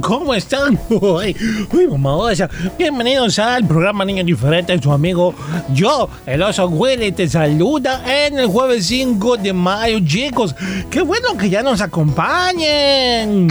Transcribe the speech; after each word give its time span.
¿cómo 0.00 0.34
están? 0.34 0.78
Uy, 0.88 1.36
uy, 1.72 1.86
mamá, 1.86 2.32
bienvenidos 2.76 3.38
al 3.38 3.66
programa 3.66 4.04
Niños 4.04 4.26
Diferentes, 4.26 4.80
su 4.80 4.92
amigo 4.92 5.34
yo, 5.72 6.08
el 6.26 6.42
oso 6.42 6.66
Willy, 6.66 7.12
te 7.12 7.28
saluda 7.28 8.02
en 8.06 8.38
el 8.38 8.46
jueves 8.48 8.86
5 8.86 9.36
de 9.38 9.52
mayo, 9.52 9.98
chicos. 10.04 10.54
Qué 10.90 11.02
bueno 11.02 11.36
que 11.36 11.48
ya 11.48 11.62
nos 11.62 11.80
acompañen. 11.80 13.48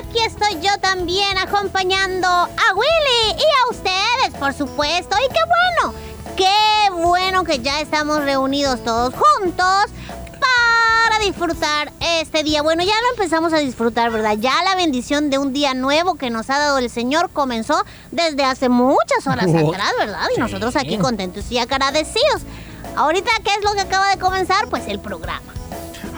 Aquí 0.00 0.18
estoy 0.26 0.54
yo 0.62 0.78
también 0.80 1.36
acompañando 1.38 2.28
a 2.28 2.74
Willy 2.74 3.38
y 3.38 3.42
a 3.42 3.70
ustedes, 3.70 4.38
por 4.38 4.52
supuesto. 4.54 5.16
Y 5.24 5.32
qué 5.32 5.40
bueno, 5.80 5.98
qué 6.36 6.90
bueno 6.92 7.44
que 7.44 7.58
ya 7.58 7.80
estamos 7.80 8.24
reunidos 8.24 8.82
todos 8.84 9.14
juntos 9.14 9.86
para 11.16 11.24
disfrutar 11.24 11.92
este 12.20 12.42
día. 12.42 12.62
Bueno, 12.62 12.82
ya 12.82 12.92
lo 12.92 13.10
empezamos 13.16 13.52
a 13.52 13.58
disfrutar, 13.58 14.10
¿verdad? 14.10 14.36
Ya 14.38 14.52
la 14.64 14.74
bendición 14.74 15.30
de 15.30 15.38
un 15.38 15.52
día 15.52 15.72
nuevo 15.72 16.16
que 16.16 16.28
nos 16.30 16.50
ha 16.50 16.58
dado 16.58 16.78
el 16.78 16.90
Señor 16.90 17.30
comenzó 17.32 17.84
desde 18.12 18.44
hace 18.44 18.68
muchas 18.68 19.26
horas 19.26 19.46
Oh, 19.48 19.70
atrás, 19.72 19.92
¿verdad? 19.98 20.26
Y 20.32 20.34
sí. 20.34 20.40
nosotros 20.40 20.76
aquí 20.76 20.98
contentos 20.98 21.50
y 21.50 21.58
agradecidos. 21.58 22.42
Ahorita, 22.96 23.30
¿qué 23.44 23.50
es 23.58 23.64
lo 23.64 23.72
que 23.72 23.80
acaba 23.80 24.08
de 24.10 24.18
comenzar? 24.18 24.68
Pues 24.68 24.86
el 24.88 24.98
programa. 25.00 25.52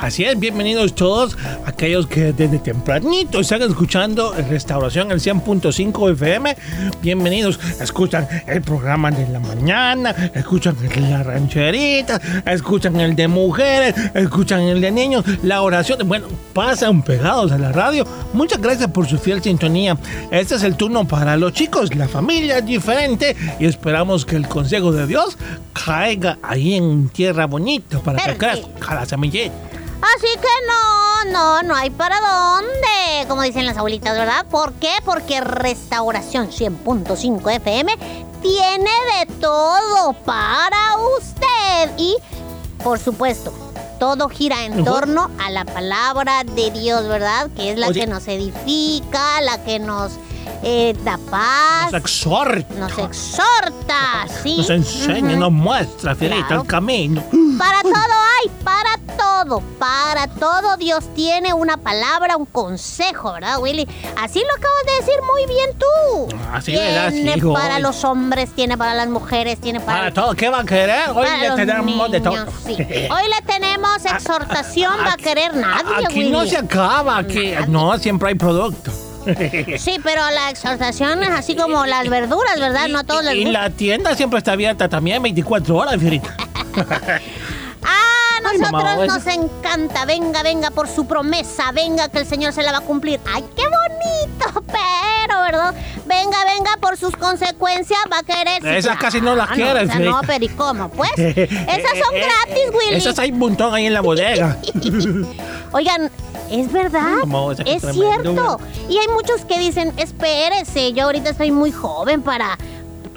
Así 0.01 0.25
es, 0.25 0.39
bienvenidos 0.39 0.95
todos 0.95 1.37
aquellos 1.67 2.07
que 2.07 2.33
desde 2.33 2.61
tempranito 2.61 3.41
están 3.41 3.63
escuchando 3.63 4.33
Restauración 4.49 5.11
el 5.11 5.19
100.5 5.19 6.13
FM. 6.13 6.57
Bienvenidos, 7.03 7.59
escuchan 7.81 8.29
el 8.47 8.63
programa 8.63 9.11
de 9.11 9.29
la 9.29 9.41
mañana, 9.41 10.11
escuchan 10.35 10.77
la 11.11 11.25
rancherita, 11.25 12.21
escuchan 12.47 13.01
el 13.01 13.17
de 13.17 13.27
mujeres, 13.27 13.93
escuchan 14.15 14.61
el 14.61 14.81
de 14.81 14.93
niños, 14.93 15.25
la 15.43 15.63
oración. 15.63 16.07
Bueno, 16.07 16.29
pasan 16.53 17.03
pegados 17.03 17.51
a 17.51 17.59
la 17.59 17.73
radio. 17.73 18.07
Muchas 18.33 18.61
gracias 18.63 18.89
por 18.91 19.09
su 19.09 19.19
fiel 19.19 19.43
sintonía. 19.43 19.99
Este 20.31 20.55
es 20.55 20.63
el 20.63 20.77
turno 20.77 21.09
para 21.09 21.37
los 21.37 21.53
chicos, 21.55 21.93
la 21.97 22.07
familia 22.07 22.59
es 22.59 22.67
diferente 22.67 23.37
y 23.59 23.67
esperamos 23.67 24.25
que 24.25 24.37
el 24.37 24.47
consejo 24.47 24.93
de 24.93 25.09
Dios 25.09 25.37
caiga 25.73 26.39
ahí 26.41 26.75
en 26.75 27.09
tierra 27.09 27.47
bonita 27.47 27.99
para 27.99 28.19
que 28.19 28.35
Perfecto. 28.35 28.71
crezca 28.75 28.95
la 28.95 29.05
semillita. 29.05 29.55
Así 30.01 30.29
que 30.41 30.67
no, 30.67 31.33
no, 31.33 31.63
no 31.63 31.75
hay 31.75 31.91
para 31.91 32.21
dónde, 32.21 33.27
como 33.29 33.43
dicen 33.43 33.67
las 33.67 33.77
abuelitas, 33.77 34.17
¿verdad? 34.17 34.47
¿Por 34.47 34.73
qué? 34.75 34.93
Porque 35.05 35.41
Restauración 35.41 36.51
100.5 36.51 37.57
FM 37.57 37.99
tiene 38.41 38.91
de 39.19 39.35
todo 39.41 40.13
para 40.25 40.97
usted. 41.19 41.91
Y, 41.97 42.17
por 42.83 43.01
supuesto, 43.01 43.53
todo 43.99 44.29
gira 44.29 44.65
en 44.65 44.85
torno 44.85 45.31
a 45.41 45.51
la 45.51 45.65
palabra 45.65 46.45
de 46.45 46.71
Dios, 46.71 47.09
¿verdad? 47.09 47.51
Que 47.57 47.73
es 47.73 47.79
la 47.79 47.89
Oye. 47.89 48.01
que 48.01 48.07
nos 48.07 48.29
edifica, 48.29 49.41
la 49.41 49.65
que 49.65 49.81
nos 49.81 50.13
eh, 50.63 50.95
da 51.05 51.19
paz, 51.31 51.93
Nos 51.93 52.01
exhorta. 52.01 52.75
nos 52.75 52.99
exhorta, 52.99 54.27
¿sí? 54.43 54.57
Nos 54.59 54.71
enseña, 54.71 55.37
nos 55.37 55.53
muestra, 55.53 56.15
Fierita, 56.15 56.47
Claro. 56.49 56.63
el 56.63 56.69
camino. 56.69 57.23
Para 57.59 57.83
todo 57.83 57.93
hay, 57.95 58.51
para 58.65 58.91
todo, 59.17 59.61
para 59.79 60.27
todo 60.29 60.77
Dios 60.77 61.05
tiene 61.15 61.53
una 61.55 61.77
palabra, 61.77 62.37
un 62.37 62.47
consejo, 62.47 63.33
¿verdad, 63.33 63.59
Willy? 63.61 63.87
Así 64.17 64.41
lo 64.41 64.55
acabas 64.57 64.85
de 64.87 64.93
decir 65.01 65.15
muy 65.33 65.47
bien 65.47 65.71
tú. 65.79 66.37
Así 66.53 66.75
es, 66.77 67.13
Tiene 67.15 67.37
hijo. 67.37 67.53
para 67.53 67.79
los 67.81 68.05
hombres, 68.05 68.51
tiene 68.55 68.77
para 68.79 68.95
las 68.95 69.09
mujeres, 69.09 69.61
tiene 69.61 69.81
para, 69.81 69.99
Para 69.99 70.15
todo, 70.15 70.35
¿qué 70.35 70.49
va 70.49 70.61
a 70.61 70.65
querer? 70.65 71.11
Hoy 71.15 71.27
le 71.41 71.51
tenemos 71.67 72.11
de 72.11 72.21
todo. 72.21 72.47
sí. 72.65 72.73
Hoy 72.79 73.29
le 73.29 73.43
tenemos 73.47 74.05
exhortación, 74.05 74.95
va 75.05 75.15
a 75.15 75.17
querer 75.17 75.57
nadie, 75.57 76.07
Aquí 76.07 76.19
Willy. 76.21 76.31
no 76.31 76.47
se 76.47 76.57
acaba, 76.59 77.19
aquí 77.19 77.53
Nadie. 77.53 77.67
no, 77.69 77.99
siempre 77.99 78.29
hay 78.29 78.35
producto. 78.37 78.93
Sí, 79.79 79.99
pero 80.03 80.23
la 80.31 80.51
exhortación 80.51 81.23
es 81.23 81.31
así 81.31 81.55
como 81.57 81.85
las 81.87 82.09
verduras, 82.09 82.59
¿verdad? 82.59 82.89
No 82.89 83.01
a 83.01 83.05
todos 83.05 83.25
les 83.25 83.35
y, 83.35 83.45
gusta. 83.45 83.63
la 83.63 83.71
tienda 83.71 84.15
siempre 84.15 84.39
está 84.39 84.53
abierta 84.53 84.89
también 84.89 85.23
24 85.23 85.77
horas, 85.77 85.97
Fierita. 85.99 86.35
Ah, 87.81 88.51
Ay, 88.51 88.59
nosotros 88.59 88.93
eso- 88.93 89.07
nos 89.07 89.27
encanta. 89.27 90.05
Venga, 90.05 90.43
venga 90.43 90.71
por 90.71 90.89
su 90.89 91.07
promesa. 91.07 91.71
Venga 91.73 92.09
que 92.09 92.19
el 92.19 92.27
Señor 92.27 92.53
se 92.53 92.63
la 92.63 92.73
va 92.73 92.79
a 92.79 92.83
cumplir. 92.83 93.21
Ay, 93.33 93.45
qué 93.57 93.63
bonito, 93.63 94.63
pero, 94.67 95.41
¿verdad? 95.43 95.75
Venga, 96.07 96.39
venga 96.45 96.71
por 96.81 96.97
sus 96.97 97.15
consecuencias. 97.17 97.99
Va 98.13 98.19
a 98.19 98.23
querer. 98.23 98.65
Esas 98.77 98.97
casi 98.99 99.21
no 99.21 99.35
las 99.37 99.51
Ah, 99.51 99.55
quieren, 99.55 99.89
o 99.89 99.93
sea, 99.93 100.01
No, 100.01 100.21
pero 100.27 100.45
¿y 100.45 100.49
cómo? 100.49 100.89
Pues, 100.91 101.11
esas 101.17 101.37
son 101.37 102.15
Eh, 102.15 102.21
eh, 102.21 102.25
gratis, 102.25 102.65
Willy. 102.73 102.97
Esas 102.97 103.19
hay 103.19 103.31
un 103.33 103.39
montón 103.39 103.75
ahí 103.75 103.87
en 103.87 103.95
la 103.95 104.01
bodega. 104.01 104.57
Oigan, 105.73 106.11
es 106.51 106.73
verdad. 106.73 107.19
Es 107.67 107.83
tremendo, 107.83 107.93
cierto. 107.93 108.59
Y 108.89 108.99
hay 108.99 109.09
muchos 109.09 109.45
que 109.45 109.59
dicen, 109.59 109.93
espérese, 109.97 110.93
yo 110.93 111.05
ahorita 111.05 111.31
estoy 111.31 111.51
muy 111.51 111.73
joven 111.73 112.23
para. 112.23 112.59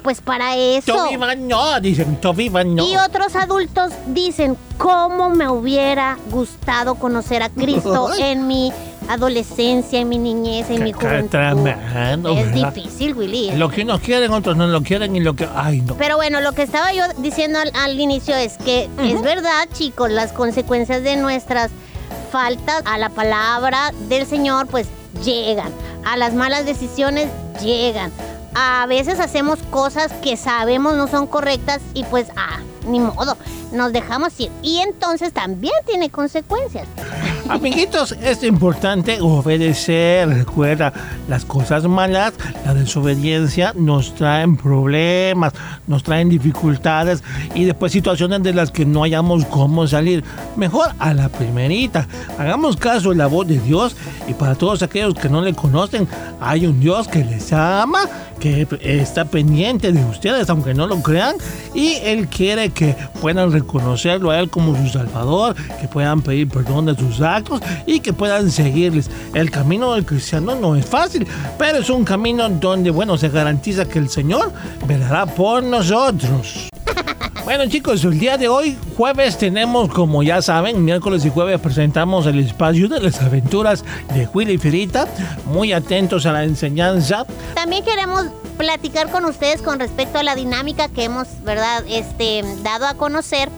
Pues 0.02 0.20
para 0.20 0.56
eso. 0.56 0.96
To 0.96 1.10
viva 1.10 1.34
no, 1.36 1.80
dicen, 1.80 2.16
to 2.16 2.34
viva 2.34 2.64
no. 2.64 2.84
Y 2.84 2.96
otros 2.96 3.36
adultos 3.36 3.92
dicen, 4.08 4.56
¿cómo 4.76 5.30
me 5.30 5.48
hubiera 5.48 6.18
gustado 6.32 6.96
conocer 6.96 7.40
a 7.44 7.48
Cristo 7.48 8.10
en 8.18 8.48
mi 8.48 8.72
adolescencia, 9.08 10.00
en 10.00 10.08
mi 10.08 10.18
niñez, 10.18 10.70
en 10.70 10.82
mi 10.82 10.92
juventud? 10.92 11.30
tremendo, 11.30 12.30
es 12.30 12.52
¿verdad? 12.52 12.72
difícil, 12.72 13.14
Willy. 13.14 13.52
Lo 13.52 13.68
que 13.68 13.82
unos 13.82 14.00
quieren, 14.00 14.32
otros 14.32 14.56
no 14.56 14.66
lo 14.66 14.82
quieren 14.82 15.14
y 15.14 15.20
lo 15.20 15.34
que... 15.36 15.48
Ay, 15.54 15.82
no. 15.82 15.94
Pero 15.96 16.16
bueno, 16.16 16.40
lo 16.40 16.50
que 16.50 16.62
estaba 16.62 16.92
yo 16.92 17.04
diciendo 17.18 17.60
al, 17.60 17.70
al 17.76 18.00
inicio 18.00 18.34
es 18.34 18.58
que 18.58 18.88
es 19.04 19.22
verdad, 19.22 19.68
chicos, 19.72 20.10
las 20.10 20.32
consecuencias 20.32 21.04
de 21.04 21.14
nuestras 21.14 21.70
faltas 22.32 22.82
a 22.86 22.96
la 22.96 23.10
palabra 23.10 23.92
del 24.08 24.26
Señor, 24.26 24.66
pues 24.66 24.88
llegan. 25.22 25.70
A 26.04 26.16
las 26.16 26.32
malas 26.32 26.64
decisiones 26.64 27.28
llegan. 27.62 28.10
A 28.54 28.86
veces 28.86 29.20
hacemos 29.20 29.58
cosas 29.70 30.10
que 30.22 30.36
sabemos 30.36 30.94
no 30.94 31.08
son 31.08 31.26
correctas 31.26 31.80
y 31.94 32.04
pues, 32.04 32.28
ah, 32.36 32.60
ni 32.86 33.00
modo, 33.00 33.36
nos 33.72 33.92
dejamos 33.92 34.38
ir. 34.40 34.50
Y 34.62 34.78
entonces 34.78 35.32
también 35.32 35.74
tiene 35.86 36.10
consecuencias. 36.10 36.88
Amiguitos, 37.48 38.12
es 38.12 38.42
importante 38.44 39.20
obedecer. 39.20 40.28
Recuerda, 40.28 40.92
las 41.28 41.44
cosas 41.44 41.84
malas, 41.84 42.34
la 42.64 42.72
desobediencia 42.72 43.72
nos 43.76 44.14
traen 44.14 44.56
problemas, 44.56 45.52
nos 45.86 46.02
traen 46.02 46.28
dificultades 46.28 47.22
y 47.54 47.64
después 47.64 47.92
situaciones 47.92 48.42
de 48.42 48.54
las 48.54 48.70
que 48.70 48.86
no 48.86 49.02
hayamos 49.02 49.44
cómo 49.46 49.86
salir. 49.86 50.24
Mejor 50.56 50.90
a 50.98 51.12
la 51.14 51.28
primerita. 51.28 52.06
Hagamos 52.38 52.76
caso 52.76 53.10
de 53.10 53.16
la 53.16 53.26
voz 53.26 53.46
de 53.48 53.58
Dios 53.58 53.96
y 54.28 54.34
para 54.34 54.54
todos 54.54 54.82
aquellos 54.82 55.14
que 55.14 55.28
no 55.28 55.42
le 55.42 55.52
conocen, 55.52 56.06
hay 56.40 56.66
un 56.66 56.80
Dios 56.80 57.08
que 57.08 57.24
les 57.24 57.52
ama, 57.52 58.08
que 58.38 58.66
está 58.80 59.24
pendiente 59.24 59.92
de 59.92 60.04
ustedes, 60.04 60.48
aunque 60.48 60.74
no 60.74 60.86
lo 60.86 61.00
crean, 61.02 61.36
y 61.74 61.94
Él 62.02 62.28
quiere 62.28 62.70
que 62.70 62.96
puedan 63.20 63.52
reconocerlo 63.52 64.30
a 64.30 64.40
Él 64.40 64.50
como 64.50 64.76
su 64.76 64.88
Salvador, 64.88 65.54
que 65.80 65.86
puedan 65.86 66.22
pedir 66.22 66.48
perdón 66.48 66.86
de 66.86 66.96
sus 66.96 67.20
actos 67.20 67.31
y 67.86 68.00
que 68.00 68.12
puedan 68.12 68.50
seguirles. 68.50 69.10
El 69.34 69.50
camino 69.50 69.94
del 69.94 70.04
cristiano 70.04 70.54
no 70.54 70.76
es 70.76 70.84
fácil, 70.86 71.26
pero 71.58 71.78
es 71.78 71.90
un 71.90 72.04
camino 72.04 72.48
donde, 72.48 72.90
bueno, 72.90 73.16
se 73.16 73.28
garantiza 73.28 73.86
que 73.86 73.98
el 73.98 74.08
Señor 74.08 74.52
velará 74.86 75.26
por 75.26 75.62
nosotros. 75.62 76.68
Bueno 77.44 77.66
chicos, 77.66 78.04
el 78.04 78.20
día 78.20 78.38
de 78.38 78.46
hoy, 78.46 78.78
jueves, 78.96 79.36
tenemos, 79.36 79.92
como 79.92 80.22
ya 80.22 80.40
saben, 80.40 80.84
miércoles 80.84 81.24
y 81.24 81.30
jueves 81.30 81.58
presentamos 81.58 82.24
el 82.26 82.38
espacio 82.38 82.88
de 82.88 83.00
las 83.00 83.20
aventuras 83.20 83.84
de 84.14 84.28
Willy 84.32 84.52
y 84.52 84.58
Ferita. 84.58 85.08
Muy 85.46 85.72
atentos 85.72 86.24
a 86.24 86.32
la 86.32 86.44
enseñanza. 86.44 87.26
También 87.54 87.84
queremos 87.84 88.26
platicar 88.58 89.10
con 89.10 89.24
ustedes 89.24 89.60
con 89.60 89.80
respecto 89.80 90.18
a 90.18 90.22
la 90.22 90.36
dinámica 90.36 90.88
que 90.88 91.02
hemos, 91.02 91.26
¿verdad?, 91.42 91.82
este, 91.88 92.44
dado 92.62 92.86
a 92.86 92.94
conocer 92.94 93.48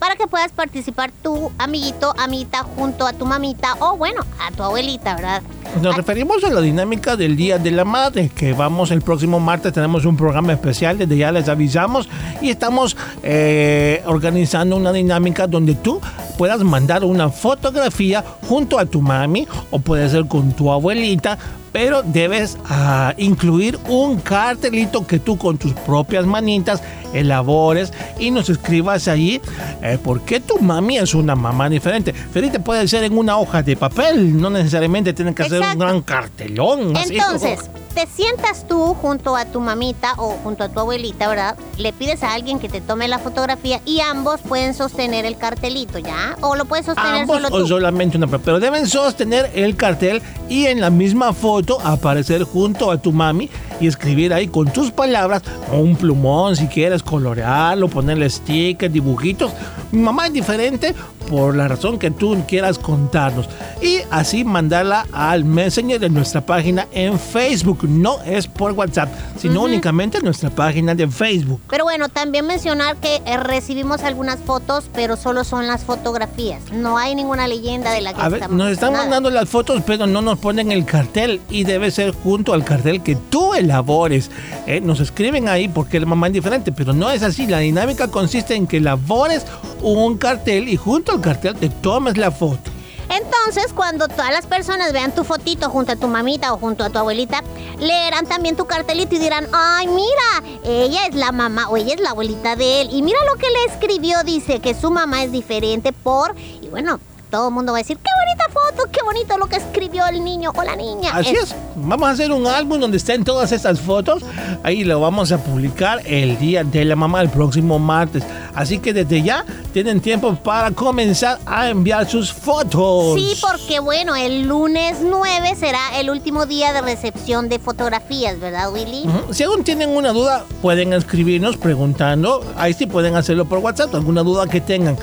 para 0.00 0.16
que 0.16 0.26
puedas 0.26 0.50
participar 0.50 1.12
tu 1.22 1.52
amiguito, 1.58 2.14
amita, 2.18 2.64
junto 2.64 3.06
a 3.06 3.12
tu 3.12 3.26
mamita 3.26 3.76
o, 3.80 3.96
bueno, 3.96 4.22
a 4.40 4.50
tu 4.50 4.62
abuelita, 4.62 5.14
¿verdad? 5.14 5.42
Nos 5.80 5.94
referimos 5.94 6.42
a 6.42 6.50
la 6.50 6.60
dinámica 6.62 7.16
del 7.16 7.36
Día 7.36 7.58
de 7.58 7.70
la 7.70 7.84
Madre, 7.84 8.30
que 8.34 8.54
vamos 8.54 8.90
el 8.90 9.02
próximo 9.02 9.38
martes, 9.38 9.72
tenemos 9.72 10.06
un 10.06 10.16
programa 10.16 10.52
especial, 10.52 10.98
desde 10.98 11.16
ya 11.16 11.30
les 11.30 11.48
avisamos, 11.48 12.08
y 12.40 12.48
estamos 12.48 12.96
eh, 13.22 14.02
organizando 14.06 14.74
una 14.76 14.90
dinámica 14.90 15.46
donde 15.46 15.74
tú 15.74 16.00
puedas 16.40 16.64
mandar 16.64 17.04
una 17.04 17.28
fotografía 17.28 18.24
junto 18.48 18.78
a 18.78 18.86
tu 18.86 19.02
mami 19.02 19.46
o 19.70 19.78
puede 19.78 20.08
ser 20.08 20.24
con 20.24 20.52
tu 20.52 20.72
abuelita 20.72 21.36
pero 21.70 22.02
debes 22.02 22.56
uh, 22.70 23.12
incluir 23.18 23.78
un 23.90 24.18
cartelito 24.20 25.06
que 25.06 25.18
tú 25.18 25.36
con 25.36 25.58
tus 25.58 25.74
propias 25.74 26.24
manitas 26.24 26.82
elabores 27.12 27.92
y 28.18 28.30
nos 28.30 28.48
escribas 28.48 29.06
allí 29.06 29.38
eh, 29.82 29.98
por 30.02 30.22
qué 30.22 30.40
tu 30.40 30.58
mami 30.60 30.96
es 30.96 31.14
una 31.14 31.36
mamá 31.36 31.68
diferente. 31.68 32.14
Felipe 32.14 32.58
puede 32.58 32.88
ser 32.88 33.04
en 33.04 33.18
una 33.18 33.36
hoja 33.36 33.62
de 33.62 33.76
papel, 33.76 34.40
no 34.40 34.48
necesariamente 34.48 35.12
tiene 35.12 35.34
que 35.34 35.44
ser 35.46 35.60
un 35.60 35.78
gran 35.78 36.00
cartelón. 36.00 36.96
Entonces, 36.96 37.20
así 37.20 37.79
te 37.94 38.06
sientas 38.06 38.66
tú 38.66 38.94
junto 38.94 39.36
a 39.36 39.44
tu 39.44 39.60
mamita 39.60 40.14
o 40.16 40.30
junto 40.42 40.64
a 40.64 40.68
tu 40.68 40.80
abuelita, 40.80 41.28
¿verdad? 41.28 41.56
Le 41.76 41.92
pides 41.92 42.22
a 42.22 42.32
alguien 42.34 42.58
que 42.58 42.68
te 42.68 42.80
tome 42.80 43.08
la 43.08 43.18
fotografía 43.18 43.80
y 43.84 44.00
ambos 44.00 44.40
pueden 44.40 44.74
sostener 44.74 45.24
el 45.24 45.36
cartelito, 45.36 45.98
¿ya? 45.98 46.36
O 46.40 46.56
lo 46.56 46.64
puedes 46.64 46.86
sostener 46.86 47.22
ambos 47.22 47.36
solo 47.36 47.48
tú. 47.48 47.64
o 47.64 47.66
solamente 47.66 48.16
una, 48.16 48.26
pero 48.26 48.60
deben 48.60 48.86
sostener 48.86 49.50
el 49.54 49.76
cartel 49.76 50.22
y 50.48 50.66
en 50.66 50.80
la 50.80 50.90
misma 50.90 51.32
foto 51.32 51.80
aparecer 51.82 52.44
junto 52.44 52.90
a 52.90 52.98
tu 52.98 53.12
mami 53.12 53.50
y 53.80 53.86
escribir 53.86 54.32
ahí 54.32 54.48
con 54.48 54.72
tus 54.72 54.90
palabras 54.90 55.42
o 55.72 55.78
un 55.78 55.96
plumón 55.96 56.56
si 56.56 56.66
quieres 56.66 57.02
colorearlo, 57.02 57.88
ponerle 57.88 58.28
stickers, 58.28 58.92
dibujitos. 58.92 59.52
Mi 59.92 60.00
mamá 60.00 60.26
es 60.26 60.32
diferente 60.32 60.94
por 61.30 61.56
la 61.56 61.68
razón 61.68 61.98
que 61.98 62.10
tú 62.10 62.36
quieras 62.48 62.78
contarnos 62.78 63.48
y 63.80 63.98
así 64.10 64.44
mandarla 64.44 65.06
al 65.12 65.44
messenger 65.44 66.00
de 66.00 66.10
nuestra 66.10 66.40
página 66.40 66.88
en 66.92 67.18
Facebook. 67.18 67.88
No 67.88 68.20
es 68.24 68.48
por 68.48 68.72
WhatsApp, 68.72 69.08
sino 69.38 69.60
uh 69.60 69.62
-huh. 69.62 69.66
únicamente 69.66 70.18
en 70.18 70.24
nuestra 70.24 70.50
página 70.50 70.94
de 70.94 71.06
Facebook. 71.06 71.60
Pero 71.70 71.84
bueno, 71.84 72.08
también 72.08 72.46
mencionar 72.46 72.96
que 72.96 73.22
eh, 73.24 73.36
recibimos 73.36 74.02
algunas 74.02 74.40
fotos, 74.40 74.90
pero 74.92 75.16
solo 75.16 75.44
son 75.44 75.68
las 75.68 75.84
fotografías. 75.84 76.62
No 76.72 76.98
hay 76.98 77.14
ninguna 77.14 77.46
leyenda 77.46 77.92
de 77.92 78.00
la 78.00 78.12
que 78.12 78.20
A 78.20 78.28
ver, 78.28 78.50
nos 78.50 78.70
están 78.72 78.92
mandando 78.92 79.30
las 79.30 79.48
fotos, 79.48 79.82
pero 79.86 80.06
no 80.06 80.20
nos 80.22 80.38
ponen 80.38 80.72
el 80.72 80.84
cartel 80.84 81.40
y 81.48 81.62
debe 81.62 81.92
ser 81.92 82.12
junto 82.12 82.52
al 82.54 82.64
cartel 82.64 83.02
que 83.02 83.14
tú 83.14 83.54
elabores. 83.70 84.30
Eh, 84.66 84.80
nos 84.80 85.00
escriben 85.00 85.48
ahí 85.48 85.68
porque 85.68 86.00
la 86.00 86.06
mamá 86.06 86.26
es 86.26 86.32
diferente, 86.32 86.72
pero 86.72 86.92
no 86.92 87.10
es 87.10 87.22
así. 87.22 87.46
La 87.46 87.58
dinámica 87.58 88.08
consiste 88.08 88.54
en 88.54 88.66
que 88.66 88.78
elabores 88.78 89.46
un 89.80 90.18
cartel 90.18 90.68
y 90.68 90.76
junto 90.76 91.12
al 91.12 91.20
cartel 91.20 91.56
te 91.56 91.68
tomes 91.68 92.16
la 92.16 92.30
foto. 92.30 92.70
Entonces, 93.10 93.72
cuando 93.72 94.06
todas 94.06 94.30
las 94.30 94.46
personas 94.46 94.92
vean 94.92 95.12
tu 95.12 95.24
fotito 95.24 95.68
junto 95.68 95.92
a 95.92 95.96
tu 95.96 96.06
mamita 96.06 96.52
o 96.52 96.58
junto 96.58 96.84
a 96.84 96.90
tu 96.90 96.98
abuelita, 96.98 97.42
leerán 97.80 98.24
también 98.26 98.54
tu 98.54 98.66
cartelito 98.66 99.16
y 99.16 99.18
dirán, 99.18 99.48
ay, 99.52 99.88
mira, 99.88 100.48
ella 100.64 101.06
es 101.06 101.16
la 101.16 101.32
mamá 101.32 101.68
o 101.68 101.76
ella 101.76 101.94
es 101.94 102.00
la 102.00 102.10
abuelita 102.10 102.54
de 102.54 102.82
él. 102.82 102.88
Y 102.92 103.02
mira 103.02 103.18
lo 103.32 103.36
que 103.36 103.48
le 103.48 103.74
escribió, 103.74 104.22
dice 104.22 104.60
que 104.60 104.74
su 104.74 104.92
mamá 104.92 105.24
es 105.24 105.32
diferente 105.32 105.92
por... 105.92 106.36
Y 106.62 106.68
bueno, 106.68 107.00
todo 107.30 107.48
el 107.48 107.54
mundo 107.54 107.72
va 107.72 107.78
a 107.78 107.82
decir, 107.82 107.96
qué 107.96 108.10
bonita 108.24 108.44
foto, 108.52 108.90
qué 108.90 109.00
bonito 109.02 109.38
lo 109.38 109.46
que 109.46 109.56
escribió 109.56 110.06
el 110.06 110.22
niño 110.22 110.52
o 110.54 110.62
la 110.62 110.76
niña. 110.76 111.12
Así 111.14 111.30
es. 111.30 111.54
Vamos 111.76 112.08
a 112.08 112.12
hacer 112.12 112.32
un 112.32 112.46
álbum 112.46 112.80
donde 112.80 112.96
estén 112.96 113.24
todas 113.24 113.52
estas 113.52 113.80
fotos. 113.80 114.22
Ahí 114.62 114.84
lo 114.84 115.00
vamos 115.00 115.32
a 115.32 115.38
publicar 115.38 116.00
el 116.04 116.38
día 116.38 116.64
de 116.64 116.84
la 116.84 116.96
mamá, 116.96 117.22
el 117.22 117.30
próximo 117.30 117.78
martes. 117.78 118.22
Así 118.54 118.78
que 118.78 118.92
desde 118.92 119.22
ya 119.22 119.44
tienen 119.72 120.00
tiempo 120.00 120.34
para 120.34 120.72
comenzar 120.72 121.38
a 121.46 121.68
enviar 121.68 122.08
sus 122.08 122.32
fotos. 122.32 123.14
Sí, 123.14 123.34
porque 123.40 123.80
bueno, 123.80 124.16
el 124.16 124.42
lunes 124.42 124.98
9 125.02 125.54
será 125.58 125.98
el 125.98 126.10
último 126.10 126.46
día 126.46 126.72
de 126.72 126.82
recepción 126.82 127.48
de 127.48 127.58
fotografías, 127.58 128.38
¿verdad, 128.40 128.72
Willy? 128.72 129.04
Uh 129.06 129.10
-huh. 129.10 129.32
Si 129.32 129.44
aún 129.44 129.62
tienen 129.64 129.90
una 129.90 130.12
duda, 130.12 130.44
pueden 130.60 130.92
escribirnos 130.92 131.56
preguntando. 131.56 132.44
Ahí 132.56 132.74
sí 132.74 132.86
pueden 132.86 133.14
hacerlo 133.16 133.44
por 133.44 133.58
WhatsApp, 133.58 133.94
alguna 133.94 134.22
duda 134.22 134.46
que 134.46 134.60
tengan. 134.60 134.96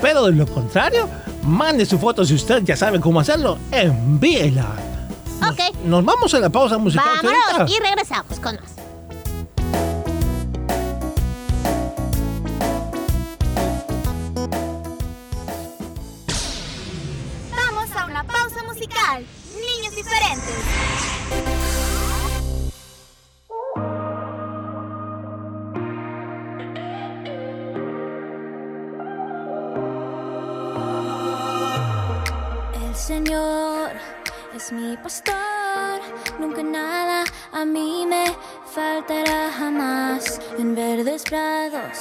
Pero 0.00 0.24
de 0.26 0.32
lo 0.32 0.46
contrario, 0.46 1.08
mande 1.46 1.86
su 1.86 1.98
foto 1.98 2.24
si 2.24 2.34
usted 2.34 2.62
ya 2.64 2.76
sabe 2.76 3.00
cómo 3.00 3.20
hacerlo, 3.20 3.58
envíela. 3.70 4.66
Nos, 5.40 5.50
ok. 5.50 5.84
Nos 5.84 6.04
vamos 6.04 6.34
a 6.34 6.40
la 6.40 6.50
pausa 6.50 6.78
musical. 6.78 7.06
Vámonos 7.22 7.70
y 7.70 7.78
regresamos 7.80 8.40
con 8.40 8.56
más. 8.56 8.83
Pastor, 35.04 36.00
nunca 36.40 36.62
nada 36.62 37.24
a 37.52 37.62
mí 37.66 38.06
me 38.08 38.24
faltará 38.74 39.52
jamás. 39.52 40.40
En 40.58 40.74
verdes 40.74 41.24
prados 41.24 41.98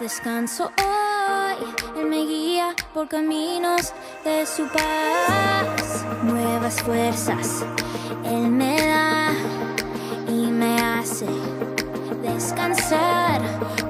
descanso 0.00 0.72
hoy, 0.82 1.56
Él 1.98 2.06
me 2.06 2.24
guía 2.24 2.74
por 2.94 3.08
caminos 3.08 3.92
de 4.24 4.46
su 4.46 4.66
paz. 4.68 6.04
Nuevas 6.22 6.80
fuerzas 6.82 7.62
Él 8.24 8.48
me 8.48 8.80
da 8.80 9.32
y 10.28 10.46
me 10.60 10.80
hace 10.80 11.26
descansar, 12.22 13.42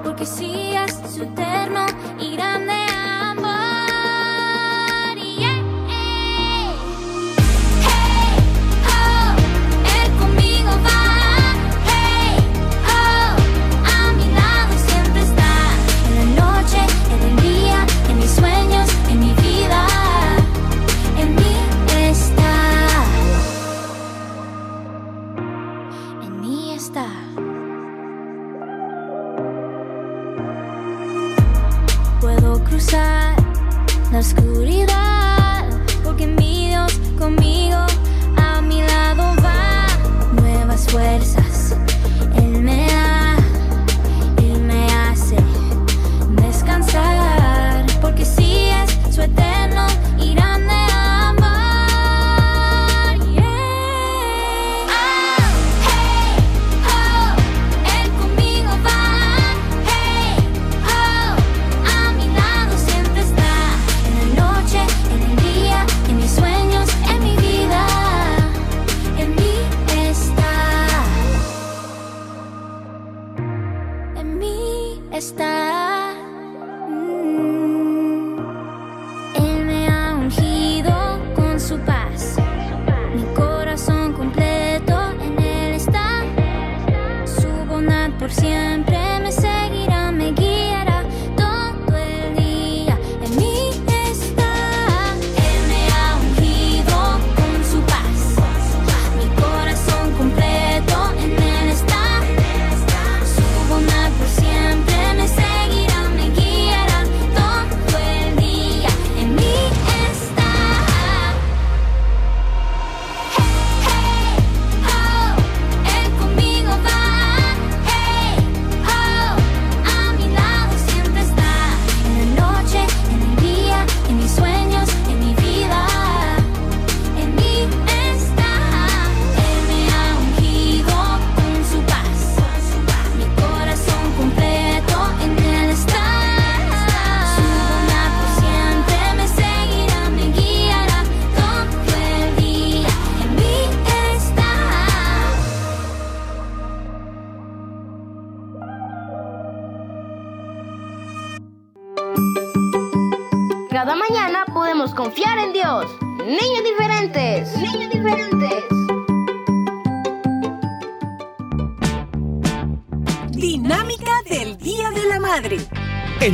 porque 0.03 0.27
si 0.27 0.75
es 0.75 0.93
su 1.15 1.23
eterno 1.23 1.87
y 2.19 2.36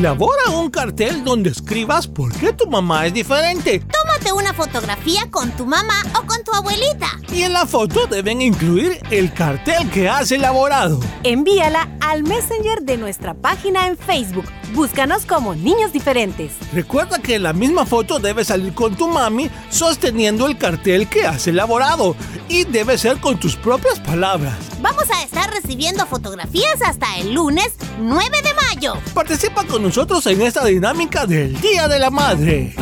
Elabora 0.03 0.51
un 0.51 0.69
cartel 0.69 1.23
donde 1.23 1.51
escribas 1.51 2.09
por 2.09 2.33
qué 2.33 2.53
tu 2.53 2.69
mamá 2.69 3.07
es 3.07 3.15
diferente. 3.15 3.81
Tómate 4.23 4.33
una 4.41 4.55
fotografía 4.55 5.23
con 5.31 5.51
tu 5.53 5.67
mamá 5.67 6.01
o 6.17 6.25
con 6.27 6.45
tu 6.45 6.53
abuelita. 6.55 7.19
Y 7.33 7.43
en 7.43 7.53
la 7.53 7.67
foto 7.67 8.07
deben 8.07 8.41
incluir 8.41 9.01
el 9.11 9.33
cartel 9.33 9.91
que 9.91 10.09
has 10.09 10.31
elaborado. 10.31 11.01
Envíala 11.25 11.89
al 12.01 12.23
Messenger 12.23 12.83
de 12.83 12.99
nuestra 12.99 13.35
página 13.35 13.89
en 13.89 13.97
Facebook. 13.97 14.45
Búscanos 14.75 15.27
como 15.27 15.57
Niños 15.57 15.93
Diferentes. 15.93 16.53
Recuerda 16.73 17.19
que 17.19 17.35
en 17.35 17.43
la 17.43 17.53
misma 17.53 17.85
foto 17.85 18.21
debe 18.21 18.45
salir 18.45 18.75
con 18.75 18.95
tu 18.95 19.09
mami 19.09 19.51
sosteniendo 19.71 20.47
el 20.47 20.57
cartel 20.57 21.09
que 21.09 21.27
has 21.27 21.49
elaborado. 21.49 22.15
Y 22.49 22.65
debe 22.65 22.99
ser 22.99 23.19
con 23.19 23.41
tus 23.41 23.57
propias 23.57 23.99
palabras. 23.99 24.55
Vamos 24.81 25.05
a 25.11 25.23
estar 25.25 25.51
recibiendo 25.51 26.07
fotografías 26.07 26.81
hasta 26.85 27.17
el 27.19 27.35
lunes 27.35 27.73
9 27.99 28.43
de 28.43 28.55
mayo. 28.55 28.95
Participa 29.15 29.65
con 29.65 29.83
nosotros 29.83 30.25
en 30.27 30.43
esta 30.43 30.65
dinámica 30.65 31.27
del 31.27 31.61
Día 31.61 31.89
de 31.89 31.99
la 31.99 32.11
Madre. 32.11 32.77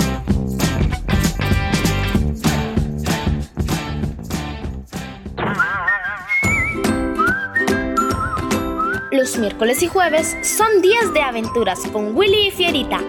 Los 9.20 9.36
miércoles 9.36 9.82
y 9.82 9.86
jueves 9.86 10.34
son 10.42 10.80
días 10.80 11.12
de 11.12 11.20
aventuras 11.20 11.80
con 11.92 12.16
Willy 12.16 12.46
y 12.46 12.50
Fierita. 12.50 13.00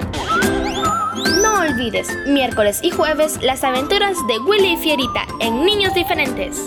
No 1.41 1.61
olvides, 1.61 2.09
miércoles 2.27 2.81
y 2.83 2.91
jueves, 2.91 3.41
las 3.41 3.63
aventuras 3.63 4.17
de 4.27 4.37
Willy 4.39 4.73
y 4.73 4.77
Fierita 4.77 5.25
en 5.39 5.63
Niños 5.63 5.93
Diferentes. 5.93 6.57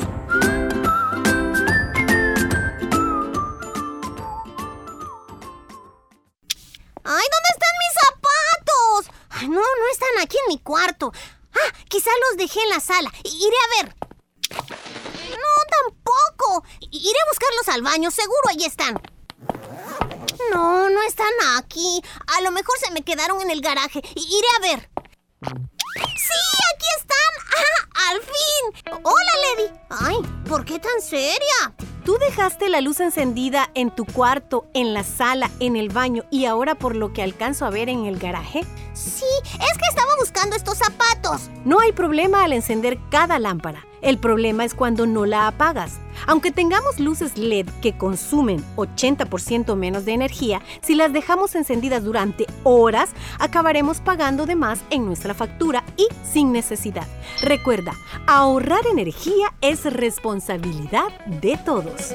¡Ay, 7.05 7.27
¿dónde 7.35 7.51
están 7.53 7.75
mis 7.83 7.93
zapatos? 8.01 9.11
No, 9.43 9.61
no 9.61 9.89
están 9.93 10.23
aquí 10.23 10.39
en 10.39 10.55
mi 10.55 10.59
cuarto. 10.59 11.13
Ah, 11.53 11.73
quizá 11.91 12.09
los 12.31 12.39
dejé 12.39 12.63
en 12.63 12.71
la 12.71 12.81
sala. 12.81 13.13
Iré 13.25 13.57
a 13.57 13.83
ver. 13.83 13.95
No, 14.53 15.53
tampoco. 15.83 16.65
Iré 16.91 17.19
a 17.21 17.29
buscarlos 17.29 17.69
al 17.69 17.83
baño, 17.83 18.11
seguro 18.11 18.49
ahí 18.49 18.65
están. 18.65 18.99
No, 20.55 20.89
no 20.89 21.03
están 21.03 21.27
aquí. 21.59 22.01
A 22.39 22.41
lo 22.43 22.53
mejor 22.53 22.79
se 22.79 22.93
me 22.93 23.03
quedaron 23.03 23.43
en 23.43 23.51
el 23.51 23.61
garaje. 23.61 24.01
Iré 24.15 24.49
a 24.57 24.61
ver. 24.61 24.89
¡Sí, 25.43 26.41
aquí 26.75 26.87
están! 26.97 27.33
¡Ah, 27.57 28.11
al 28.11 28.21
fin! 28.21 29.03
¡Hola, 29.03 29.33
Lady! 29.43 29.81
Ay, 29.91 30.17
¿por 30.49 30.65
qué 30.65 30.79
tan 30.79 31.03
seria? 31.03 31.75
¿Tú 32.05 32.19
dejaste 32.19 32.69
la 32.69 32.81
luz 32.81 33.01
encendida 33.01 33.71
en 33.75 33.93
tu 33.93 34.05
cuarto, 34.05 34.69
en 34.75 34.95
la 34.95 35.03
sala, 35.03 35.51
en 35.59 35.75
el 35.75 35.89
baño 35.89 36.23
y 36.31 36.45
ahora 36.45 36.77
por 36.77 36.95
lo 36.95 37.13
que 37.13 37.23
alcanzo 37.23 37.67
a 37.67 37.71
ver 37.71 37.89
en 37.89 38.05
el 38.05 38.19
garaje? 38.19 38.61
Sí, 38.95 39.25
es 39.45 39.79
que 39.79 39.89
estaba 39.89 40.13
buscando 40.21 40.55
estos 40.55 40.79
zapatos. 40.79 41.51
No 41.65 41.81
hay 41.81 41.93
problema 41.93 42.45
al 42.45 42.53
encender 42.53 42.99
cada 43.11 43.41
lámpara. 43.41 43.85
El 44.03 44.19
problema 44.19 44.65
es 44.65 44.75
cuando 44.75 45.07
no 45.07 45.27
la 45.27 45.49
apagas. 45.49 45.99
Aunque 46.27 46.53
tengamos 46.53 47.01
luces 47.01 47.37
LED 47.37 47.67
que 47.83 47.97
consumen 47.97 48.65
80% 48.77 49.75
menos 49.75 50.05
de 50.05 50.13
energía, 50.13 50.63
si 50.81 50.95
las 50.95 51.13
dejamos 51.13 51.57
encendidas 51.57 52.05
durante 52.05 52.47
horas, 52.63 53.11
acabaremos 53.41 54.01
pagando 54.01 54.47
de 54.47 54.55
más 54.55 54.81
en 54.91 55.07
nuestra 55.07 55.35
factura 55.35 55.85
y 55.97 56.07
sin 56.25 56.53
necesidad. 56.53 57.09
Recuerda, 57.43 57.93
ahorrar 58.29 58.87
energía 58.87 59.53
es 59.61 59.85
responsabilidad 59.85 61.09
de 61.27 61.57
todos. 61.57 62.15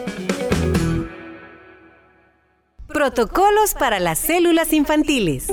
Protocolos 2.88 3.74
para 3.74 4.00
las 4.00 4.19
células 4.19 4.74
infantiles. 4.74 5.48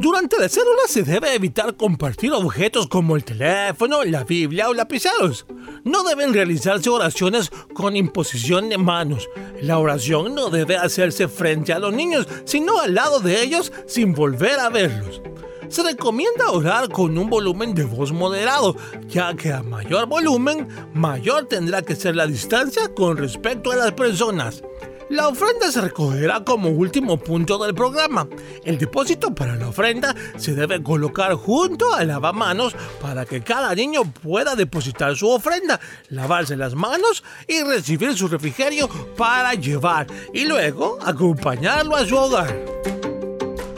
Durante 0.00 0.38
la 0.38 0.48
célula 0.48 0.82
se 0.86 1.02
debe 1.02 1.34
evitar 1.34 1.74
compartir 1.76 2.32
objetos 2.32 2.86
como 2.86 3.16
el 3.16 3.24
teléfono, 3.24 4.04
la 4.04 4.22
Biblia 4.22 4.68
o 4.68 4.74
lapiceros. 4.74 5.44
No 5.82 6.04
deben 6.04 6.32
realizarse 6.32 6.88
oraciones 6.88 7.50
con 7.74 7.96
imposición 7.96 8.68
de 8.68 8.78
manos. 8.78 9.28
La 9.60 9.78
oración 9.80 10.36
no 10.36 10.50
debe 10.50 10.76
hacerse 10.76 11.26
frente 11.26 11.72
a 11.72 11.80
los 11.80 11.92
niños, 11.92 12.28
sino 12.44 12.78
al 12.78 12.94
lado 12.94 13.18
de 13.18 13.42
ellos 13.42 13.72
sin 13.88 14.14
volver 14.14 14.60
a 14.60 14.68
verlos. 14.68 15.20
Se 15.68 15.82
recomienda 15.82 16.52
orar 16.52 16.88
con 16.90 17.18
un 17.18 17.28
volumen 17.28 17.74
de 17.74 17.84
voz 17.84 18.12
moderado, 18.12 18.76
ya 19.08 19.34
que 19.34 19.52
a 19.52 19.64
mayor 19.64 20.06
volumen, 20.06 20.68
mayor 20.94 21.46
tendrá 21.46 21.82
que 21.82 21.96
ser 21.96 22.14
la 22.14 22.28
distancia 22.28 22.94
con 22.94 23.16
respecto 23.16 23.72
a 23.72 23.76
las 23.76 23.92
personas. 23.92 24.62
La 25.10 25.28
ofrenda 25.28 25.72
se 25.72 25.80
recogerá 25.80 26.44
como 26.44 26.68
último 26.68 27.16
punto 27.16 27.56
del 27.58 27.74
programa. 27.74 28.28
El 28.62 28.76
depósito 28.76 29.34
para 29.34 29.56
la 29.56 29.68
ofrenda 29.68 30.14
se 30.36 30.54
debe 30.54 30.82
colocar 30.82 31.32
junto 31.34 31.94
al 31.94 32.08
lavamanos 32.08 32.76
para 33.00 33.24
que 33.24 33.40
cada 33.42 33.74
niño 33.74 34.02
pueda 34.12 34.54
depositar 34.54 35.16
su 35.16 35.30
ofrenda, 35.30 35.80
lavarse 36.10 36.56
las 36.56 36.74
manos 36.74 37.24
y 37.46 37.62
recibir 37.62 38.14
su 38.16 38.28
refrigerio 38.28 38.88
para 39.16 39.54
llevar 39.54 40.06
y 40.34 40.44
luego 40.44 40.98
acompañarlo 41.02 41.96
a 41.96 42.04
su 42.04 42.16
hogar. 42.16 42.97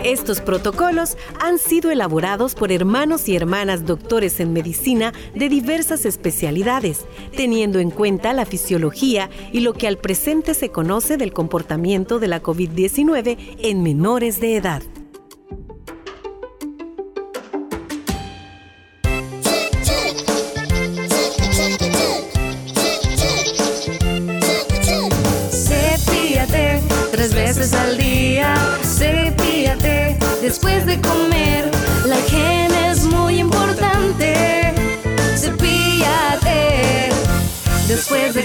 Estos 0.05 0.41
protocolos 0.41 1.19
han 1.41 1.59
sido 1.59 1.91
elaborados 1.91 2.55
por 2.55 2.73
hermanos 2.73 3.29
y 3.29 3.37
hermanas 3.37 3.85
doctores 3.85 4.41
en 4.41 4.55
medicina 4.55 5.13
de 5.35 5.51
diversas 5.51 6.07
especialidades, 6.07 7.05
teniendo 7.37 7.81
en 7.81 7.91
cuenta 7.91 8.33
la 8.33 8.47
fisiología 8.47 9.29
y 9.53 9.61
lo 9.61 9.75
que 9.75 9.87
al 9.87 9.99
presente 9.99 10.55
se 10.55 10.71
conoce 10.71 11.19
del 11.19 11.35
comportamiento 11.35 12.19
de 12.19 12.29
la 12.29 12.43
COVID-19 12.43 13.37
en 13.59 13.83
menores 13.83 14.41
de 14.41 14.57
edad. 14.57 14.83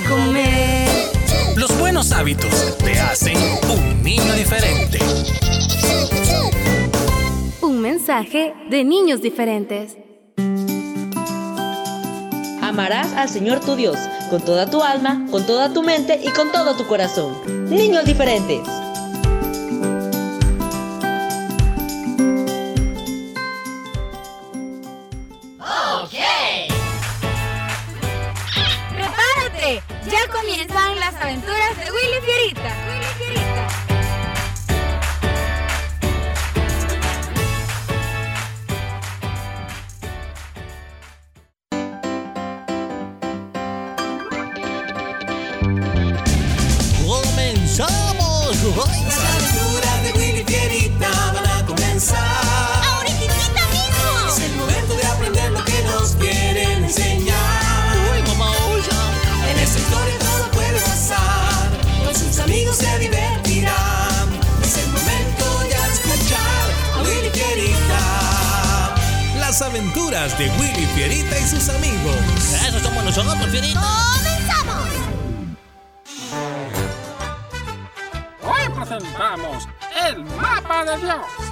comer. 0.07 0.87
Los 1.55 1.77
buenos 1.79 2.11
hábitos 2.11 2.77
te 2.77 2.99
hacen 2.99 3.37
un 3.69 4.03
niño 4.03 4.33
diferente. 4.33 4.99
Un 7.61 7.81
mensaje 7.81 8.53
de 8.69 8.83
niños 8.83 9.21
diferentes. 9.21 9.97
Amarás 12.61 13.13
al 13.13 13.29
Señor 13.29 13.59
tu 13.59 13.75
Dios 13.75 13.97
con 14.29 14.41
toda 14.41 14.69
tu 14.69 14.81
alma, 14.81 15.25
con 15.31 15.45
toda 15.45 15.71
tu 15.71 15.83
mente 15.83 16.19
y 16.23 16.29
con 16.29 16.51
todo 16.51 16.75
tu 16.75 16.85
corazón. 16.87 17.33
Niños 17.69 18.05
diferentes. 18.05 18.84
Las 48.75 48.83
aventuras 48.83 50.03
de 50.03 50.11
Willy 50.19 50.43
Fierita 50.43 51.09
van 51.33 51.47
a 51.47 51.65
comenzar. 51.65 52.19
¡Ahorita 52.83 53.67
mismo! 53.71 54.27
Es 54.27 54.39
el 54.43 54.55
momento 54.57 54.97
de 54.97 55.05
aprender 55.05 55.51
lo 55.51 55.63
que 55.63 55.81
nos 55.83 56.11
quieren 56.15 56.83
enseñar. 56.83 57.95
¡Uy, 58.11 58.21
mamá! 58.27 58.51
oye! 58.73 59.49
En 59.49 59.59
esta 59.59 59.79
historia 59.79 60.19
todo 60.19 60.51
puede 60.51 60.77
pasar. 60.81 61.69
Con 62.03 62.13
sus 62.13 62.37
amigos 62.39 62.75
se 62.75 62.99
divertirán. 62.99 64.29
Es 64.61 64.77
el 64.77 64.87
momento 64.89 65.69
ya 65.71 65.87
de 65.87 65.93
escuchar 65.93 66.69
a 66.95 67.01
Willy 67.03 67.29
Fierita. 67.29 68.95
Las 69.39 69.61
aventuras 69.61 70.37
de 70.37 70.49
Willy 70.59 70.85
Fierita 70.95 71.39
y 71.39 71.47
sus 71.47 71.69
amigos. 71.69 72.17
Eso 72.67 72.81
somos 72.81 73.05
nosotros, 73.05 73.37
Fierita. 73.49 73.79
¡Comenzamos! 73.79 74.24
Mapa 80.75 80.91
de 80.91 81.01
Dios. 81.01 81.44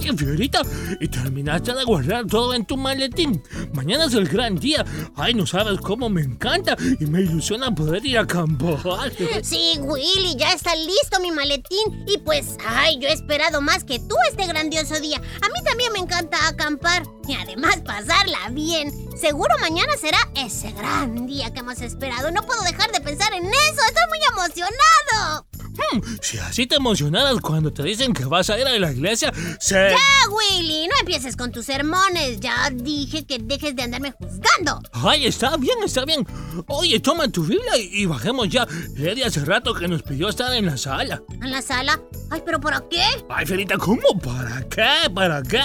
Fiorita, 0.00 0.62
y 0.98 1.08
terminaste 1.08 1.74
de 1.74 1.84
guardar 1.84 2.26
todo 2.26 2.54
en 2.54 2.64
tu 2.64 2.76
maletín. 2.76 3.42
Mañana 3.74 4.06
es 4.06 4.14
el 4.14 4.28
gran 4.28 4.56
día. 4.56 4.84
Ay, 5.14 5.34
no 5.34 5.46
sabes 5.46 5.78
cómo 5.80 6.08
me 6.08 6.22
encanta 6.22 6.76
y 6.98 7.06
me 7.06 7.20
ilusiona 7.20 7.74
poder 7.74 8.04
ir 8.04 8.18
a 8.18 8.22
acampar. 8.22 9.12
Sí, 9.42 9.78
Willy, 9.80 10.36
ya 10.36 10.52
está 10.52 10.74
listo 10.74 11.20
mi 11.20 11.30
maletín. 11.30 12.04
Y 12.06 12.18
pues, 12.18 12.56
ay, 12.66 12.98
yo 12.98 13.08
he 13.08 13.12
esperado 13.12 13.60
más 13.60 13.84
que 13.84 13.98
tú 13.98 14.16
este 14.28 14.46
grandioso 14.46 14.98
día. 15.00 15.18
A 15.18 15.48
mí 15.48 15.64
también 15.64 15.92
me 15.92 15.98
encanta 15.98 16.48
acampar. 16.48 17.02
Y 17.28 17.34
además 17.34 17.80
pasarla 17.84 18.48
bien. 18.50 18.90
Seguro 19.16 19.54
mañana 19.60 19.92
será 20.00 20.18
ese 20.34 20.72
gran 20.72 21.26
día 21.26 21.52
que 21.52 21.60
hemos 21.60 21.80
esperado. 21.80 22.30
No 22.30 22.42
puedo 22.42 22.62
dejar 22.62 22.90
de 22.90 23.00
pensar 23.00 23.32
en 23.34 23.44
eso. 23.44 23.82
Estoy 23.86 24.08
muy 24.08 24.18
emocionado. 24.32 25.49
Hmm, 25.92 26.00
si 26.20 26.38
así 26.38 26.66
te 26.66 26.76
emocionaras 26.76 27.40
cuando 27.40 27.72
te 27.72 27.82
dicen 27.82 28.12
que 28.12 28.24
vas 28.24 28.50
a 28.50 28.58
ir 28.58 28.66
a 28.66 28.78
la 28.78 28.92
iglesia, 28.92 29.32
se... 29.58 29.74
Ya, 29.90 29.96
Willy, 30.30 30.86
no 30.86 30.94
empieces 31.00 31.36
con 31.36 31.50
tus 31.52 31.66
sermones. 31.66 32.40
Ya 32.40 32.70
dije 32.70 33.24
que 33.24 33.38
dejes 33.38 33.74
de 33.74 33.82
andarme 33.82 34.12
juzgando. 34.12 34.80
Ay, 34.92 35.26
está 35.26 35.56
bien, 35.56 35.78
está 35.84 36.04
bien. 36.04 36.26
Oye, 36.66 37.00
toma 37.00 37.28
tu 37.28 37.44
Biblia 37.44 37.76
y, 37.78 38.02
y 38.02 38.06
bajemos 38.06 38.48
ya. 38.48 38.66
Eddie 38.96 39.24
hace 39.24 39.44
rato 39.44 39.74
que 39.74 39.88
nos 39.88 40.02
pidió 40.02 40.28
estar 40.28 40.52
en 40.52 40.66
la 40.66 40.76
sala. 40.76 41.22
¿En 41.40 41.50
la 41.50 41.62
sala? 41.62 42.00
Ay, 42.30 42.42
pero 42.44 42.60
¿para 42.60 42.82
qué? 42.88 43.04
Ay, 43.28 43.46
Ferita, 43.46 43.76
¿cómo? 43.76 44.18
¿Para 44.22 44.62
qué? 44.68 45.10
¿Para 45.14 45.42
qué? 45.42 45.62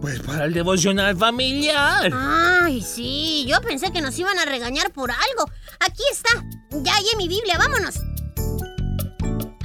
Pues 0.00 0.20
para 0.20 0.46
el 0.46 0.54
devocional 0.54 1.16
familiar. 1.16 2.10
Ay, 2.12 2.82
sí, 2.82 3.46
yo 3.48 3.60
pensé 3.60 3.92
que 3.92 4.00
nos 4.00 4.18
iban 4.18 4.38
a 4.38 4.44
regañar 4.44 4.92
por 4.92 5.10
algo. 5.10 5.50
Aquí 5.80 6.02
está. 6.10 6.44
Ya 6.82 6.94
hallé 6.94 7.16
mi 7.16 7.28
Biblia, 7.28 7.56
vámonos. 7.58 7.96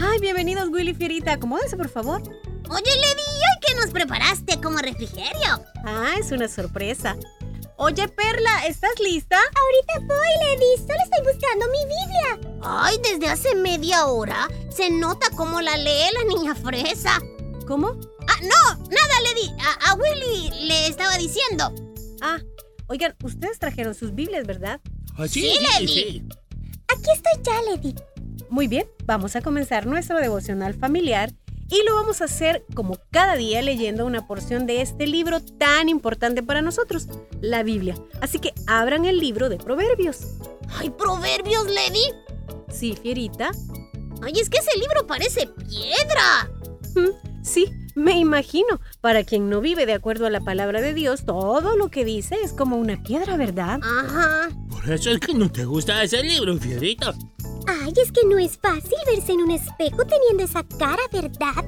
Ay, 0.05 0.19
bienvenidos 0.19 0.69
Willy 0.69 0.93
Fierita. 0.93 1.33
Acomódense, 1.33 1.77
por 1.77 1.87
favor. 1.89 2.21
Oye, 2.21 2.91
Lady, 2.95 3.21
¿hoy 3.21 3.59
qué 3.65 3.75
nos 3.75 3.91
preparaste 3.91 4.59
como 4.61 4.79
refrigerio? 4.79 5.63
Ah, 5.85 6.15
es 6.19 6.31
una 6.31 6.47
sorpresa. 6.47 7.15
Oye, 7.77 8.07
Perla, 8.09 8.65
¿estás 8.67 8.91
lista? 8.99 9.37
Ahorita 9.37 10.13
voy, 10.13 10.27
Lady. 10.41 10.77
Solo 10.77 10.99
estoy 11.05 11.33
buscando 11.33 11.65
mi 11.67 11.79
Biblia. 11.85 12.57
Ay, 12.63 12.97
desde 13.01 13.27
hace 13.27 13.55
media 13.55 14.05
hora 14.07 14.47
se 14.75 14.89
nota 14.89 15.27
cómo 15.35 15.61
la 15.61 15.77
lee 15.77 16.09
la 16.13 16.23
niña 16.35 16.53
fresa. 16.55 17.19
¿Cómo? 17.67 17.89
Ah, 18.27 18.39
no, 18.41 18.75
nada, 18.89 19.21
Lady. 19.23 19.51
A, 19.59 19.91
a 19.91 19.95
Willy 19.95 20.49
le 20.67 20.87
estaba 20.87 21.17
diciendo. 21.17 21.73
Ah, 22.21 22.39
oigan, 22.87 23.15
ustedes 23.23 23.57
trajeron 23.57 23.95
sus 23.95 24.13
Biblias, 24.13 24.45
¿verdad? 24.45 24.81
Ah, 25.17 25.27
Sí, 25.27 25.55
Lady. 25.79 26.27
Aquí 26.89 27.09
estoy 27.13 27.41
ya, 27.43 27.61
Lady. 27.71 27.95
Muy 28.53 28.67
bien, 28.67 28.87
vamos 29.05 29.35
a 29.35 29.41
comenzar 29.41 29.87
nuestro 29.87 30.19
devocional 30.19 30.75
familiar 30.75 31.33
y 31.71 31.81
lo 31.87 31.95
vamos 31.95 32.21
a 32.21 32.25
hacer 32.25 32.63
como 32.75 32.99
cada 33.09 33.35
día 33.35 33.63
leyendo 33.63 34.05
una 34.05 34.27
porción 34.27 34.67
de 34.67 34.83
este 34.83 35.07
libro 35.07 35.39
tan 35.39 35.89
importante 35.89 36.43
para 36.43 36.61
nosotros, 36.61 37.07
la 37.41 37.63
Biblia. 37.63 37.95
Así 38.21 38.37
que 38.37 38.53
abran 38.67 39.05
el 39.05 39.17
libro 39.17 39.49
de 39.49 39.57
Proverbios. 39.57 40.35
Ay, 40.77 40.91
proverbios, 40.91 41.65
Lady. 41.65 42.13
Sí, 42.69 42.95
Fierita. 43.01 43.49
Ay, 44.21 44.33
es 44.39 44.51
que 44.51 44.59
ese 44.59 44.77
libro 44.77 45.07
parece 45.07 45.47
piedra. 45.47 46.51
Mm, 46.93 47.41
Sí, 47.43 47.65
me 47.95 48.17
imagino. 48.17 48.79
Para 49.01 49.23
quien 49.23 49.49
no 49.49 49.61
vive 49.61 49.85
de 49.85 49.93
acuerdo 49.93 50.25
a 50.25 50.29
la 50.29 50.41
palabra 50.41 50.81
de 50.81 50.93
Dios, 50.93 51.25
todo 51.25 51.75
lo 51.77 51.89
que 51.89 52.05
dice 52.05 52.37
es 52.43 52.53
como 52.53 52.77
una 52.77 53.01
piedra, 53.03 53.37
¿verdad? 53.37 53.79
Ajá. 53.83 54.49
Por 54.69 54.89
eso 54.91 55.11
es 55.11 55.19
que 55.19 55.33
no 55.33 55.51
te 55.51 55.65
gusta 55.65 56.03
ese 56.03 56.23
libro, 56.23 56.57
Fierita. 56.57 57.13
Ay, 57.67 57.93
es 57.95 58.11
que 58.11 58.25
no 58.27 58.37
es 58.37 58.57
fácil 58.57 58.97
verse 59.07 59.31
en 59.31 59.41
un 59.41 59.51
espejo 59.51 60.05
teniendo 60.05 60.43
esa 60.43 60.63
cara, 60.63 61.01
¿verdad? 61.11 61.63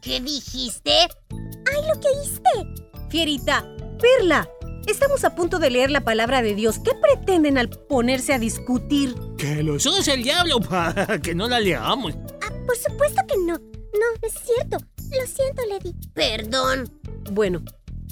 ¿Qué 0.00 0.20
dijiste? 0.20 0.90
Ay, 1.30 1.88
lo 1.92 2.00
que 2.00 2.08
oíste. 2.08 2.84
Fierita, 3.10 3.64
Perla, 4.00 4.48
estamos 4.86 5.24
a 5.24 5.34
punto 5.34 5.58
de 5.58 5.70
leer 5.70 5.90
la 5.90 6.02
palabra 6.02 6.42
de 6.42 6.54
Dios. 6.54 6.78
¿Qué 6.78 6.92
pretenden 6.94 7.58
al 7.58 7.68
ponerse 7.68 8.32
a 8.32 8.38
discutir? 8.38 9.14
Que 9.36 9.62
los 9.62 9.84
use 9.86 10.14
el 10.14 10.22
diablo 10.22 10.60
para 10.68 11.20
que 11.20 11.34
no 11.34 11.48
la 11.48 11.60
leamos. 11.60 12.14
Ah, 12.42 12.52
por 12.66 12.76
supuesto 12.76 13.22
que 13.26 13.36
no. 13.38 13.54
No, 13.54 14.06
no 14.20 14.28
es 14.28 14.34
cierto. 14.44 14.78
Lo 15.10 15.26
siento, 15.26 15.62
Lady. 15.68 15.94
Perdón. 16.14 16.90
Bueno, 17.30 17.62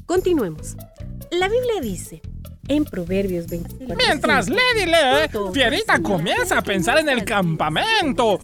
continuemos. 0.06 0.76
La 1.30 1.48
Biblia 1.48 1.80
dice 1.80 2.22
en 2.68 2.84
Proverbios 2.84 3.46
24. 3.46 3.96
Mientras 3.96 4.48
Lady 4.48 4.86
lee, 4.86 5.52
Fierita 5.52 6.00
comienza 6.00 6.58
a 6.58 6.62
pensar 6.62 6.98
en 6.98 7.08
el 7.08 7.24
campamento. 7.24 8.40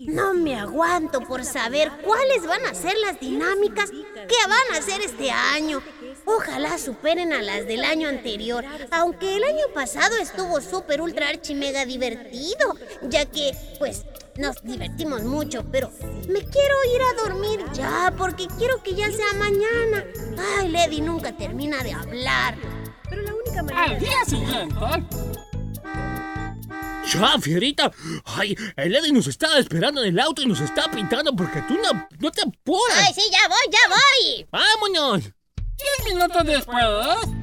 No 0.00 0.32
me 0.32 0.54
aguanto 0.56 1.20
por 1.20 1.44
saber 1.44 1.90
cuáles 2.04 2.46
van 2.46 2.64
a 2.66 2.74
ser 2.74 2.94
las 2.98 3.20
dinámicas 3.20 3.90
que 3.90 4.48
van 4.48 4.74
a 4.74 4.78
hacer 4.78 5.02
este 5.02 5.30
año. 5.30 5.82
Ojalá 6.24 6.78
superen 6.78 7.32
a 7.32 7.42
las 7.42 7.66
del 7.66 7.84
año 7.84 8.08
anterior, 8.08 8.64
aunque 8.90 9.36
el 9.36 9.44
año 9.44 9.64
pasado 9.74 10.16
estuvo 10.16 10.60
súper 10.60 11.00
ultra 11.00 11.28
archi 11.28 11.54
mega 11.54 11.84
divertido, 11.84 12.76
ya 13.02 13.26
que, 13.26 13.52
pues, 13.78 14.04
nos 14.38 14.62
divertimos 14.62 15.22
mucho, 15.24 15.64
pero 15.70 15.90
me 16.28 16.40
quiero 16.40 16.74
ir 16.94 17.02
a 17.02 17.22
dormir 17.28 17.60
ya 17.72 18.14
porque 18.16 18.46
quiero 18.56 18.82
que 18.82 18.94
ya 18.94 19.10
sea 19.10 19.32
mañana. 19.34 20.04
Ay, 20.56 20.68
Lady 20.68 21.00
nunca 21.00 21.36
termina 21.36 21.82
de 21.82 21.92
hablar. 21.92 22.56
Pero 23.10 23.22
la 23.22 23.34
única 23.34 23.62
manera... 23.62 23.84
Al 23.84 23.98
día 23.98 24.24
siguiente, 24.26 24.76
Ya, 27.12 27.38
Fierita. 27.40 27.90
Ay, 28.24 28.56
el 28.76 28.94
Eddie 28.94 29.12
nos 29.12 29.26
está 29.26 29.58
esperando 29.58 30.02
en 30.04 30.10
el 30.10 30.20
auto 30.20 30.42
y 30.42 30.46
nos 30.46 30.60
está 30.60 30.88
pintando 30.90 31.34
porque 31.34 31.60
tú 31.62 31.74
no, 31.74 32.08
no 32.20 32.30
te 32.30 32.42
apuras. 32.42 32.96
Ay, 33.06 33.14
sí, 33.14 33.22
ya 33.32 33.48
voy, 33.48 33.72
ya 33.72 33.88
voy. 33.88 34.46
¡Vámonos! 34.52 35.32
diez 35.78 36.14
minutos 36.14 36.44
después. 36.44 37.37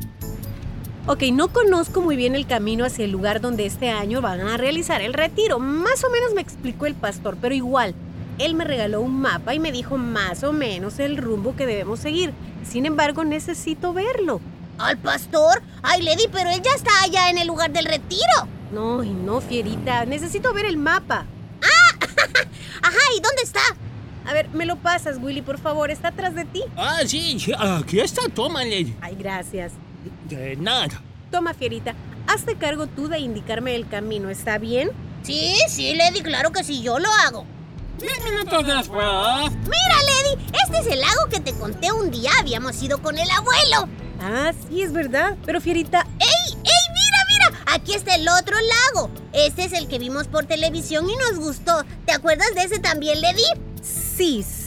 Ok, 1.07 1.21
no 1.31 1.49
conozco 1.49 2.01
muy 2.01 2.15
bien 2.15 2.33
el 2.33 2.47
camino 2.47 2.83
hacia 2.83 3.05
el 3.05 3.11
lugar 3.11 3.39
donde 3.39 3.67
este 3.67 3.91
año 3.91 4.21
van 4.21 4.41
a 4.41 4.57
realizar 4.57 5.01
el 5.01 5.13
retiro. 5.13 5.59
Más 5.59 6.03
o 6.03 6.09
menos 6.09 6.33
me 6.33 6.41
explicó 6.41 6.87
el 6.87 6.95
pastor, 6.95 7.37
pero 7.39 7.53
igual, 7.53 7.93
él 8.39 8.55
me 8.55 8.63
regaló 8.63 9.01
un 9.01 9.21
mapa 9.21 9.53
y 9.53 9.59
me 9.59 9.71
dijo 9.71 9.99
más 9.99 10.43
o 10.43 10.51
menos 10.51 10.97
el 10.97 11.17
rumbo 11.17 11.55
que 11.55 11.67
debemos 11.67 11.99
seguir. 11.99 12.33
Sin 12.67 12.87
embargo, 12.87 13.23
necesito 13.23 13.93
verlo. 13.93 14.41
¿Al 14.79 14.97
pastor? 14.97 15.61
Ay, 15.83 16.01
Lady, 16.01 16.27
pero 16.31 16.49
él 16.49 16.63
ya 16.63 16.71
está 16.71 16.89
allá 17.03 17.29
en 17.29 17.37
el 17.37 17.47
lugar 17.47 17.71
del 17.71 17.85
retiro. 17.85 18.47
No, 18.73 19.03
y 19.03 19.11
no, 19.11 19.41
Fierita, 19.41 20.05
necesito 20.05 20.53
ver 20.53 20.65
el 20.65 20.77
mapa. 20.77 21.27
Ajá, 22.81 22.99
¿y 23.15 23.21
dónde 23.21 23.43
está? 23.43 23.61
A 24.25 24.33
ver, 24.33 24.49
me 24.49 24.65
lo 24.65 24.77
pasas, 24.77 25.19
Willy, 25.21 25.43
por 25.43 25.59
favor, 25.59 25.91
está 25.91 26.07
atrás 26.07 26.33
de 26.33 26.45
ti. 26.45 26.63
Ah, 26.75 27.01
sí, 27.05 27.39
sí, 27.39 27.51
aquí 27.55 27.99
está, 27.99 28.27
tómale. 28.27 28.95
Ay, 29.01 29.15
gracias. 29.15 29.73
De 30.29 30.55
nada. 30.57 31.01
Toma, 31.31 31.53
Fierita. 31.53 31.93
hazte 32.27 32.55
cargo 32.55 32.87
tú 32.87 33.07
de 33.07 33.19
indicarme 33.19 33.75
el 33.75 33.87
camino, 33.87 34.29
¿está 34.29 34.57
bien? 34.57 34.89
Sí, 35.23 35.55
sí, 35.67 35.95
Lady, 35.95 36.21
claro 36.21 36.51
que 36.51 36.63
sí, 36.63 36.81
yo 36.81 36.99
lo 36.99 37.09
hago. 37.25 37.45
Diez 37.99 38.23
minutos 38.23 38.65
después. 38.67 39.05
Mira, 39.63 39.97
Lady, 40.05 40.45
este 40.65 40.79
es 40.79 40.87
el 40.87 40.99
lago 41.01 41.27
que 41.31 41.39
te 41.39 41.53
conté 41.53 41.91
un 41.91 42.11
día. 42.11 42.29
Habíamos 42.39 42.81
ido 42.83 43.01
con 43.01 43.17
el 43.17 43.29
abuelo. 43.31 43.87
Ah, 44.21 44.51
sí, 44.69 44.81
es 44.81 44.91
verdad. 44.91 45.35
Pero 45.45 45.61
Fierita, 45.61 46.05
¡Ey, 46.19 46.53
ey, 46.53 46.93
mira, 46.93 47.25
mira! 47.29 47.63
Aquí 47.73 47.93
está 47.93 48.15
el 48.15 48.27
otro 48.29 48.55
lago. 48.93 49.09
Este 49.33 49.63
es 49.65 49.73
el 49.73 49.87
que 49.87 49.97
vimos 49.99 50.27
por 50.27 50.45
televisión 50.45 51.09
y 51.09 51.15
nos 51.15 51.39
gustó. 51.39 51.83
¿Te 52.05 52.13
acuerdas 52.13 52.53
de 52.55 52.63
ese 52.63 52.79
también, 52.79 53.21
Lady? 53.21 53.43
sí, 53.81 54.43
sí, 54.43 54.64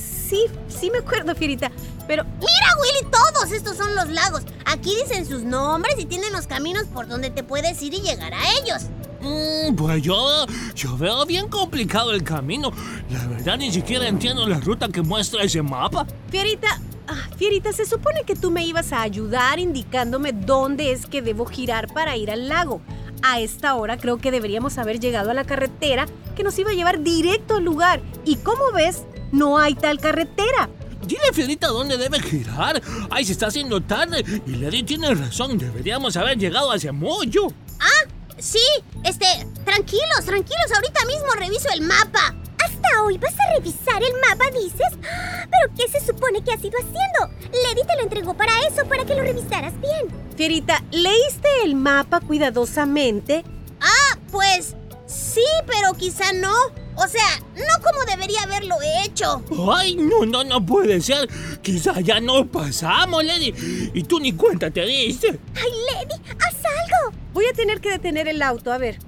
sí 0.69 0.91
me 0.91 0.99
acuerdo, 0.99 1.35
Fierita. 1.35 1.71
Pero 2.07 2.25
Mira, 2.25 2.69
Willy, 2.81 3.11
todos 3.11 3.53
estos 3.53 3.77
son 3.77 3.95
los 3.95 4.09
lagos. 4.09 4.43
Aquí 4.64 4.95
dicen 4.95 5.27
sus 5.27 5.43
nombres 5.43 5.97
y 5.99 6.07
tienen 6.07 6.33
los 6.33 6.47
caminos 6.47 6.85
por 6.87 7.07
donde 7.07 7.31
te 7.31 7.43
puedes 7.43 7.83
ir 7.83 7.95
y 7.95 8.01
llegar 8.01 8.33
a 8.33 8.43
ellos. 8.61 8.85
Mm, 9.21 9.75
pues 9.75 10.03
yo, 10.03 10.47
yo 10.75 10.97
veo 10.97 11.27
bien 11.27 11.49
complicado 11.49 12.12
el 12.12 12.23
camino. 12.23 12.73
La 13.11 13.27
verdad 13.27 13.59
ni 13.59 13.73
siquiera 13.73 14.07
entiendo 14.07 14.47
la 14.47 14.61
ruta 14.61 14.88
que 14.88 15.03
muestra 15.03 15.43
ese 15.43 15.62
mapa. 15.62 16.07
Fierita, 16.31 16.81
ah, 17.09 17.29
Fierita, 17.37 17.73
se 17.73 17.85
supone 17.85 18.23
que 18.25 18.37
tú 18.37 18.51
me 18.51 18.64
ibas 18.64 18.93
a 18.93 19.03
ayudar 19.03 19.59
indicándome 19.59 20.33
dónde 20.33 20.93
es 20.93 21.07
que 21.07 21.21
debo 21.21 21.45
girar 21.45 21.93
para 21.93 22.17
ir 22.17 22.31
al 22.31 22.49
lago. 22.49 22.81
A 23.23 23.41
esta 23.41 23.75
hora 23.75 23.99
creo 23.99 24.19
que 24.19 24.31
deberíamos 24.31 24.79
haber 24.79 25.01
llegado 25.01 25.33
a 25.33 25.35
la 25.35 25.43
carretera 25.43 26.07
que 26.37 26.45
nos 26.45 26.57
iba 26.59 26.71
a 26.71 26.75
llevar 26.75 27.03
directo 27.03 27.57
al 27.57 27.64
lugar. 27.64 28.01
Y 28.25 28.37
como 28.37 28.71
ves, 28.73 29.03
no 29.33 29.59
hay 29.59 29.75
tal 29.75 29.99
carretera. 29.99 30.69
Dile, 31.07 31.33
Fierita, 31.33 31.69
dónde 31.69 31.97
debe 31.97 32.21
girar. 32.21 32.83
Ay, 33.11 33.25
se 33.25 33.33
está 33.33 33.47
haciendo 33.47 33.81
tarde. 33.81 34.25
Y 34.47 34.57
Lady 34.57 34.83
tiene 34.83 35.14
razón. 35.14 35.57
Deberíamos 35.57 36.17
haber 36.17 36.37
llegado 36.37 36.71
hace 36.71 36.93
mucho. 36.93 37.47
Ah, 37.81 38.09
sí, 38.37 38.59
este, 39.05 39.27
tranquilos, 39.64 40.25
tranquilos, 40.25 40.67
ahorita 40.75 41.07
mismo 41.07 41.33
reviso 41.38 41.69
el 41.73 41.83
mapa. 41.83 42.35
¿Hasta 42.62 43.03
hoy 43.05 43.17
vas 43.19 43.35
a 43.38 43.55
revisar 43.55 44.03
el 44.03 44.12
mapa, 44.29 44.51
dices? 44.51 44.99
¿Pero 45.01 45.75
qué 45.77 45.88
se 45.88 46.05
supone 46.05 46.43
que 46.43 46.53
has 46.53 46.62
ido 46.62 46.79
haciendo? 46.79 47.49
Lady 47.64 47.87
te 47.87 47.97
lo 47.97 48.03
entregó 48.03 48.35
para 48.35 48.53
eso, 48.69 48.85
para 48.87 49.05
que 49.05 49.14
lo 49.14 49.23
revisaras 49.23 49.73
bien. 49.81 50.09
Fierita, 50.37 50.85
¿leíste 50.91 51.49
el 51.64 51.75
mapa 51.75 52.21
cuidadosamente? 52.21 53.45
Ah, 53.81 54.19
pues 54.31 54.75
sí, 55.07 55.45
pero 55.67 55.95
quizá 55.95 56.33
no. 56.33 56.53
O 56.99 57.07
sea, 57.07 57.41
no 57.55 57.85
como 57.85 58.05
debería 58.05 58.43
haberlo 58.43 58.75
hecho. 59.05 59.43
Ay, 59.73 59.95
no, 59.95 60.27
no, 60.27 60.43
no 60.43 60.65
puede 60.67 61.01
ser. 61.01 61.29
Quizá 61.63 62.01
ya 62.01 62.19
no 62.21 62.45
pasamos, 62.47 63.23
Lady. 63.25 63.55
Y 63.95 64.03
tú 64.03 64.19
ni 64.19 64.33
cuenta 64.33 64.69
te 64.71 64.85
diste. 64.85 65.39
¡Ay, 65.55 65.71
Lady, 65.95 66.21
haz 66.41 66.57
algo! 66.65 67.17
Voy 67.33 67.47
a 67.47 67.53
tener 67.53 67.81
que 67.81 67.91
detener 67.91 68.27
el 68.27 68.43
auto, 68.43 68.73
a 68.73 68.79
ver. 68.79 68.99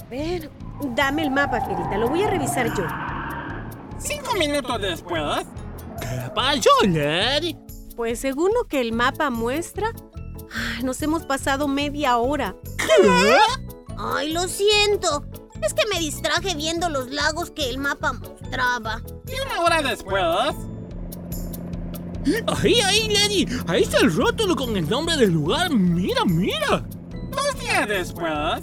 A 0.00 0.04
ver, 0.10 0.50
dame 0.96 1.22
el 1.22 1.30
mapa, 1.30 1.60
Fierita, 1.60 1.96
lo 1.98 2.08
voy 2.08 2.24
a 2.24 2.30
revisar 2.30 2.66
yo. 2.76 2.84
Cinco 3.98 4.34
minutos 4.34 4.80
después. 4.82 5.46
¿Qué 6.00 6.30
pasó, 6.34 6.70
Lady? 6.82 7.56
Pues 7.96 8.18
según 8.18 8.50
lo 8.52 8.64
que 8.64 8.80
el 8.80 8.92
mapa 8.92 9.30
muestra, 9.30 9.92
ay, 10.52 10.82
nos 10.82 11.00
hemos 11.00 11.24
pasado 11.24 11.68
media 11.68 12.16
hora. 12.16 12.56
¿Qué? 12.76 13.36
Ay, 13.96 14.32
lo 14.32 14.48
siento. 14.48 15.24
Es 15.62 15.72
que 15.72 15.86
me 15.92 16.00
distraje 16.00 16.54
viendo 16.54 16.88
los 16.88 17.10
lagos 17.10 17.50
que 17.50 17.70
el 17.70 17.78
mapa 17.78 18.12
mostraba. 18.12 19.02
¿Y 19.26 19.40
una 19.46 19.60
hora 19.60 19.82
después? 19.82 20.54
Ahí, 22.46 22.80
ahí, 22.80 23.08
Lady. 23.08 23.46
Ahí 23.66 23.82
está 23.82 23.98
el 23.98 24.12
rótulo 24.12 24.56
con 24.56 24.76
el 24.76 24.88
nombre 24.88 25.16
del 25.16 25.30
lugar. 25.30 25.70
Mira, 25.70 26.24
mira. 26.24 26.84
Dos 27.30 27.60
días 27.60 27.88
después. 27.88 28.62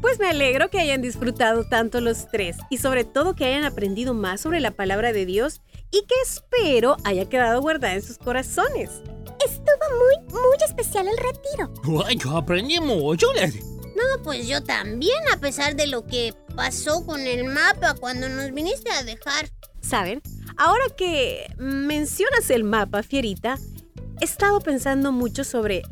Pues 0.00 0.18
me 0.18 0.28
alegro 0.28 0.70
que 0.70 0.78
hayan 0.78 1.02
disfrutado 1.02 1.64
tanto 1.64 2.00
los 2.00 2.28
tres 2.30 2.56
y 2.70 2.78
sobre 2.78 3.04
todo 3.04 3.34
que 3.34 3.44
hayan 3.44 3.64
aprendido 3.64 4.14
más 4.14 4.40
sobre 4.40 4.60
la 4.60 4.70
palabra 4.70 5.12
de 5.12 5.26
Dios 5.26 5.62
y 5.90 6.02
que 6.06 6.14
espero 6.22 6.96
haya 7.04 7.28
quedado 7.28 7.60
guardada 7.60 7.94
en 7.94 8.02
sus 8.02 8.18
corazones. 8.18 9.02
Estuvo 9.44 9.86
muy, 9.98 10.32
muy 10.32 10.56
especial 10.64 11.06
el 11.08 11.16
retiro. 11.16 12.04
Ay, 12.06 12.16
yo 12.16 12.36
aprendí 12.36 12.78
mucho, 12.80 13.26
Lady. 13.34 13.60
No, 13.96 14.22
pues 14.22 14.46
yo 14.46 14.62
también, 14.62 15.18
a 15.32 15.38
pesar 15.38 15.74
de 15.74 15.86
lo 15.86 16.06
que 16.06 16.34
pasó 16.54 17.06
con 17.06 17.20
el 17.20 17.44
mapa 17.44 17.94
cuando 17.98 18.28
nos 18.28 18.52
viniste 18.52 18.90
a 18.90 19.02
dejar. 19.02 19.48
¿Saben? 19.80 20.20
Ahora 20.58 20.84
que 20.96 21.50
mencionas 21.56 22.50
el 22.50 22.64
mapa, 22.64 23.02
Fierita, 23.02 23.58
he 24.20 24.24
estado 24.24 24.60
pensando 24.60 25.12
mucho 25.12 25.44
sobre 25.44 25.82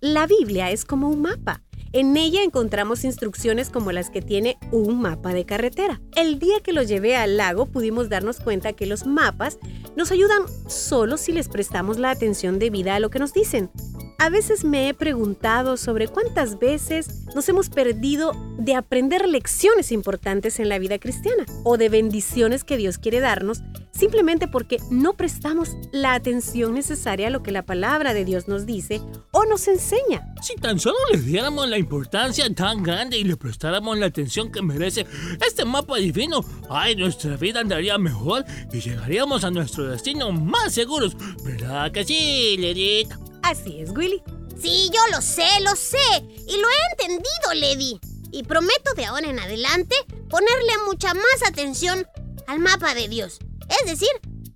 la 0.00 0.26
Biblia 0.26 0.70
es 0.70 0.84
como 0.84 1.08
un 1.08 1.22
mapa. 1.22 1.62
En 1.92 2.16
ella 2.16 2.42
encontramos 2.42 3.04
instrucciones 3.04 3.70
como 3.70 3.92
las 3.92 4.10
que 4.10 4.20
tiene 4.20 4.58
un 4.72 5.00
mapa 5.00 5.32
de 5.32 5.46
carretera. 5.46 6.00
El 6.14 6.38
día 6.38 6.60
que 6.60 6.72
lo 6.74 6.82
llevé 6.82 7.16
al 7.16 7.38
lago 7.38 7.66
pudimos 7.66 8.08
darnos 8.08 8.40
cuenta 8.40 8.74
que 8.74 8.86
los 8.86 9.06
mapas 9.06 9.58
nos 9.96 10.12
ayudan 10.12 10.42
solo 10.66 11.16
si 11.16 11.32
les 11.32 11.48
prestamos 11.48 11.98
la 11.98 12.10
atención 12.10 12.58
debida 12.58 12.94
a 12.94 13.00
lo 13.00 13.08
que 13.08 13.18
nos 13.18 13.32
dicen. 13.32 13.70
A 14.20 14.30
veces 14.30 14.64
me 14.64 14.88
he 14.88 14.94
preguntado 14.94 15.76
sobre 15.76 16.08
cuántas 16.08 16.58
veces 16.58 17.24
nos 17.34 17.48
hemos 17.48 17.70
perdido 17.70 18.32
de 18.58 18.74
aprender 18.74 19.28
lecciones 19.28 19.92
importantes 19.92 20.58
en 20.58 20.68
la 20.68 20.78
vida 20.78 20.98
cristiana 20.98 21.46
o 21.64 21.78
de 21.78 21.88
bendiciones 21.88 22.64
que 22.64 22.76
Dios 22.76 22.98
quiere 22.98 23.20
darnos 23.20 23.62
simplemente 23.98 24.46
porque 24.46 24.78
no 24.90 25.14
prestamos 25.14 25.70
la 25.90 26.14
atención 26.14 26.74
necesaria 26.74 27.26
a 27.26 27.30
lo 27.30 27.42
que 27.42 27.50
la 27.50 27.66
palabra 27.66 28.14
de 28.14 28.24
Dios 28.24 28.46
nos 28.46 28.64
dice 28.64 29.02
o 29.32 29.44
nos 29.44 29.66
enseña. 29.66 30.32
Si 30.40 30.54
tan 30.54 30.78
solo 30.78 30.96
le 31.12 31.18
diéramos 31.18 31.68
la 31.68 31.78
importancia 31.78 32.48
tan 32.54 32.82
grande 32.82 33.18
y 33.18 33.24
le 33.24 33.36
prestáramos 33.36 33.98
la 33.98 34.06
atención 34.06 34.52
que 34.52 34.62
merece 34.62 35.06
este 35.44 35.64
mapa 35.64 35.96
divino, 35.96 36.44
ay, 36.70 36.94
nuestra 36.94 37.36
vida 37.36 37.60
andaría 37.60 37.98
mejor 37.98 38.44
y 38.72 38.80
llegaríamos 38.80 39.42
a 39.42 39.50
nuestro 39.50 39.88
destino 39.88 40.30
más 40.30 40.72
seguros. 40.72 41.16
¿Verdad 41.44 41.90
que 41.90 42.04
sí, 42.04 42.56
Ledita? 42.56 43.18
Así 43.42 43.80
es, 43.80 43.90
Willy. 43.90 44.22
Sí, 44.60 44.90
yo 44.92 45.00
lo 45.12 45.20
sé, 45.20 45.48
lo 45.62 45.74
sé. 45.74 45.96
Y 46.46 46.56
lo 46.60 46.68
he 46.68 46.92
entendido, 46.92 47.54
Lady. 47.54 48.00
Y 48.30 48.42
prometo 48.42 48.92
de 48.94 49.06
ahora 49.06 49.28
en 49.28 49.38
adelante 49.38 49.94
ponerle 50.28 50.72
mucha 50.86 51.14
más 51.14 51.42
atención 51.46 52.06
al 52.48 52.60
mapa 52.60 52.94
de 52.94 53.08
Dios. 53.08 53.38
Es 53.80 53.90
decir, 53.90 54.08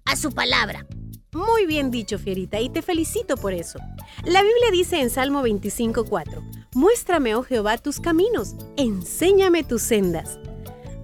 a 0.06 0.16
su 0.16 0.32
palabra. 0.32 0.86
Muy 1.32 1.66
bien 1.66 1.90
dicho, 1.90 2.18
Fierita, 2.18 2.58
y 2.58 2.70
te 2.70 2.82
felicito 2.82 3.36
por 3.36 3.52
eso. 3.52 3.78
La 4.24 4.42
Biblia 4.42 4.70
dice 4.72 5.00
en 5.00 5.10
Salmo 5.10 5.42
25:4, 5.42 6.42
Muéstrame, 6.74 7.34
oh 7.34 7.42
Jehová, 7.42 7.78
tus 7.78 8.00
caminos, 8.00 8.54
enséñame 8.76 9.62
tus 9.62 9.82
sendas. 9.82 10.38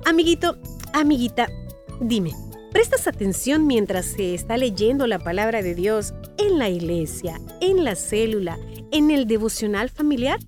Amiguito, 0.06 0.58
amiguita, 0.94 1.48
dime, 2.00 2.32
¿prestas 2.72 3.06
atención 3.06 3.66
mientras 3.66 4.06
se 4.06 4.34
está 4.34 4.56
leyendo 4.56 5.06
la 5.06 5.18
palabra 5.18 5.62
de 5.62 5.74
Dios 5.74 6.14
en 6.38 6.58
la 6.58 6.70
iglesia, 6.70 7.38
en 7.60 7.84
la 7.84 7.96
célula, 7.96 8.58
en 8.92 9.10
el 9.10 9.26
devocional 9.26 9.90
familiar? 9.90 10.38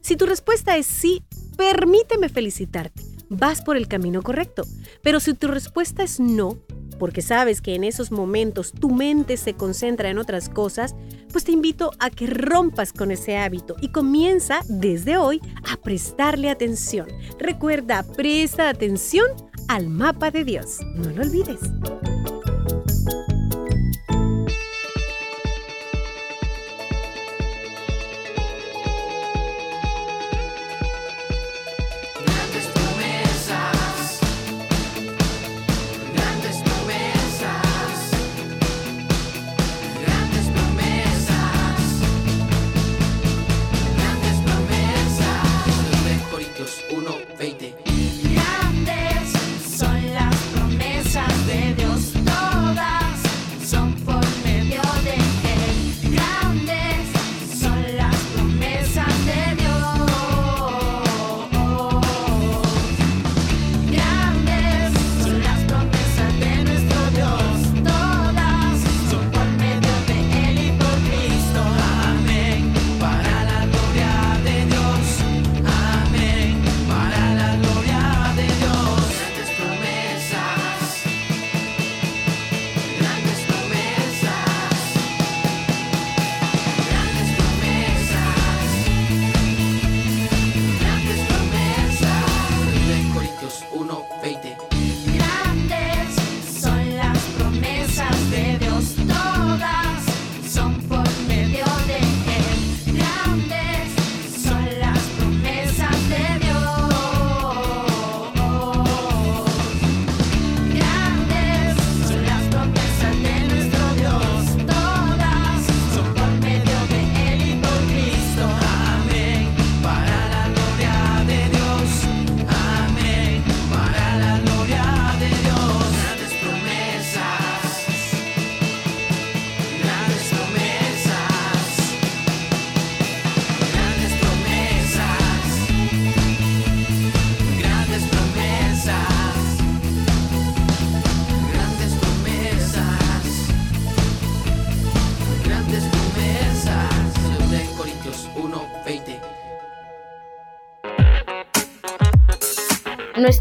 Si 0.00 0.16
tu 0.16 0.26
respuesta 0.26 0.76
es 0.76 0.86
sí, 0.86 1.22
permíteme 1.56 2.28
felicitarte. 2.28 3.13
Vas 3.28 3.62
por 3.62 3.76
el 3.76 3.88
camino 3.88 4.22
correcto. 4.22 4.64
Pero 5.02 5.20
si 5.20 5.34
tu 5.34 5.48
respuesta 5.48 6.02
es 6.02 6.20
no, 6.20 6.58
porque 6.98 7.22
sabes 7.22 7.60
que 7.60 7.74
en 7.74 7.84
esos 7.84 8.10
momentos 8.10 8.72
tu 8.72 8.90
mente 8.90 9.36
se 9.36 9.54
concentra 9.54 10.10
en 10.10 10.18
otras 10.18 10.48
cosas, 10.48 10.94
pues 11.32 11.44
te 11.44 11.52
invito 11.52 11.90
a 11.98 12.10
que 12.10 12.26
rompas 12.26 12.92
con 12.92 13.10
ese 13.10 13.36
hábito 13.36 13.76
y 13.80 13.88
comienza 13.88 14.60
desde 14.68 15.16
hoy 15.16 15.40
a 15.70 15.76
prestarle 15.76 16.50
atención. 16.50 17.08
Recuerda, 17.38 18.04
presta 18.16 18.68
atención 18.68 19.26
al 19.68 19.88
mapa 19.88 20.30
de 20.30 20.44
Dios. 20.44 20.78
No 20.96 21.10
lo 21.10 21.22
olvides. 21.22 21.60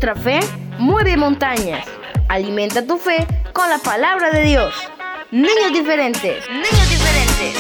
Nuestra 0.04 0.22
fe 0.22 0.42
mueve 0.80 1.16
montañas. 1.16 1.88
Alimenta 2.28 2.86
tu 2.86 2.98
fe 2.98 3.26
con 3.54 3.70
la 3.70 3.78
palabra 3.78 4.32
de 4.32 4.42
Dios. 4.42 4.74
Niños 5.32 5.72
diferentes, 5.72 6.44
niños 6.50 6.90
diferentes. 6.90 7.56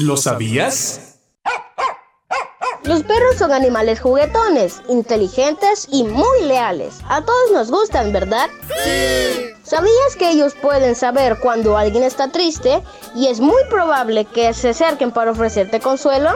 ¿Lo 0.00 0.16
sabías? 0.16 1.18
Los 2.84 3.02
perros 3.02 3.36
son 3.36 3.52
animales 3.52 4.00
juguetones, 4.00 4.80
inteligentes 4.88 5.88
y 5.92 6.04
muy 6.04 6.44
leales. 6.44 7.00
A 7.10 7.22
todos 7.22 7.50
nos 7.52 7.70
gustan, 7.70 8.14
¿verdad? 8.14 8.48
Sí. 8.82 9.50
¿Sabías 9.62 10.16
que 10.18 10.30
ellos 10.30 10.54
pueden 10.54 10.94
saber 10.94 11.38
cuando 11.38 11.76
alguien 11.76 12.02
está 12.02 12.28
triste 12.28 12.82
y 13.14 13.26
es 13.26 13.40
muy 13.40 13.62
probable 13.68 14.24
que 14.24 14.54
se 14.54 14.70
acerquen 14.70 15.10
para 15.10 15.32
ofrecerte 15.32 15.80
consuelo? 15.80 16.30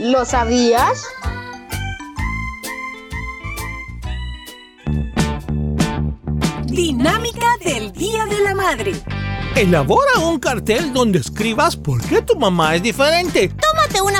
¿Lo 0.00 0.24
sabías? 0.24 1.04
Dinámica 6.64 7.46
del 7.62 7.92
Día 7.92 8.24
de 8.24 8.40
la 8.40 8.54
Madre. 8.54 8.92
Elabora 9.56 10.20
un 10.20 10.38
cartel 10.38 10.94
donde 10.94 11.18
escribas 11.18 11.76
por 11.76 12.00
qué 12.00 12.22
tu 12.22 12.34
mamá 12.38 12.76
es 12.76 12.82
diferente. 12.82 13.52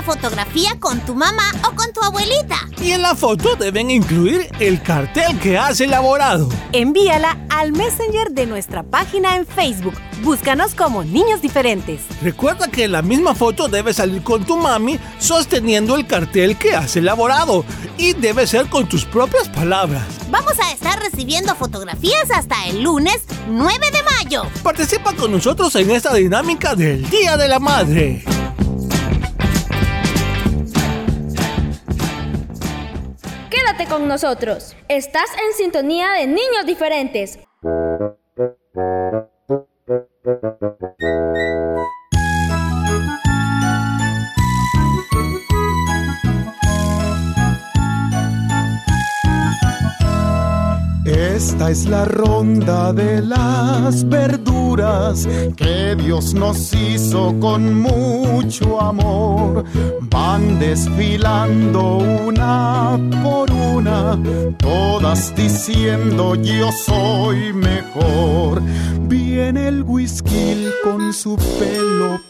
Una 0.00 0.14
fotografía 0.14 0.70
con 0.80 0.98
tu 1.00 1.14
mamá 1.14 1.52
o 1.68 1.76
con 1.76 1.92
tu 1.92 2.02
abuelita. 2.02 2.56
Y 2.82 2.92
en 2.92 3.02
la 3.02 3.14
foto 3.14 3.54
deben 3.54 3.90
incluir 3.90 4.48
el 4.58 4.80
cartel 4.82 5.38
que 5.40 5.58
has 5.58 5.78
elaborado. 5.82 6.48
Envíala 6.72 7.36
al 7.50 7.72
Messenger 7.72 8.30
de 8.30 8.46
nuestra 8.46 8.82
página 8.82 9.36
en 9.36 9.46
Facebook. 9.46 9.92
Búscanos 10.22 10.74
como 10.74 11.04
Niños 11.04 11.42
Diferentes. 11.42 12.00
Recuerda 12.22 12.68
que 12.68 12.84
en 12.84 12.92
la 12.92 13.02
misma 13.02 13.34
foto 13.34 13.68
debe 13.68 13.92
salir 13.92 14.22
con 14.22 14.46
tu 14.46 14.56
mami 14.56 14.98
sosteniendo 15.18 15.96
el 15.96 16.06
cartel 16.06 16.56
que 16.56 16.74
has 16.74 16.96
elaborado. 16.96 17.66
Y 17.98 18.14
debe 18.14 18.46
ser 18.46 18.70
con 18.70 18.88
tus 18.88 19.04
propias 19.04 19.50
palabras. 19.50 20.06
Vamos 20.30 20.54
a 20.60 20.72
estar 20.72 20.98
recibiendo 20.98 21.54
fotografías 21.56 22.30
hasta 22.30 22.68
el 22.68 22.82
lunes 22.82 23.18
9 23.50 23.90
de 23.92 24.02
mayo. 24.02 24.44
Participa 24.62 25.12
con 25.12 25.30
nosotros 25.30 25.76
en 25.76 25.90
esta 25.90 26.14
dinámica 26.14 26.74
del 26.74 27.08
Día 27.10 27.36
de 27.36 27.48
la 27.48 27.58
Madre. 27.58 28.24
Con 33.90 34.06
nosotros. 34.08 34.76
Estás 34.88 35.28
en 35.32 35.56
sintonía 35.56 36.12
de 36.12 36.26
niños 36.28 36.64
diferentes. 36.64 37.38
Esta 51.04 51.70
es 51.70 51.86
la 51.86 52.04
ronda 52.04 52.92
de 52.92 53.22
las 53.22 54.08
verduras 54.08 54.49
que 55.56 55.94
Dios 55.96 56.34
nos 56.34 56.72
hizo 56.72 57.34
con 57.40 57.80
mucho 57.80 58.80
amor. 58.80 59.64
Van 60.00 60.58
desfilando 60.58 61.98
una 61.98 62.98
por 63.22 63.50
una, 63.50 64.18
todas 64.58 65.34
diciendo 65.34 66.34
yo 66.34 66.70
soy 66.72 67.52
mejor. 67.52 68.62
Viene 69.08 69.68
el 69.68 69.82
whisky 69.82 70.66
con 70.82 71.12
su 71.12 71.36
pelo 71.36 72.29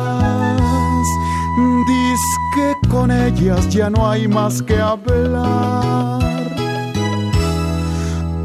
con 2.91 3.09
ellas 3.09 3.69
ya 3.69 3.89
no 3.89 4.09
hay 4.09 4.27
más 4.27 4.61
que 4.61 4.77
hablar. 4.77 6.21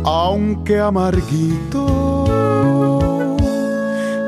Aunque 0.04 0.78
amarguito 0.78 2.24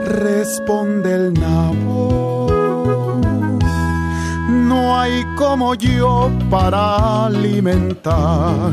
responde 0.04 1.14
el 1.14 1.34
nabo, 1.34 3.20
no 4.48 4.98
hay 4.98 5.24
como 5.36 5.74
yo 5.74 6.30
para 6.50 7.26
alimentar. 7.26 8.72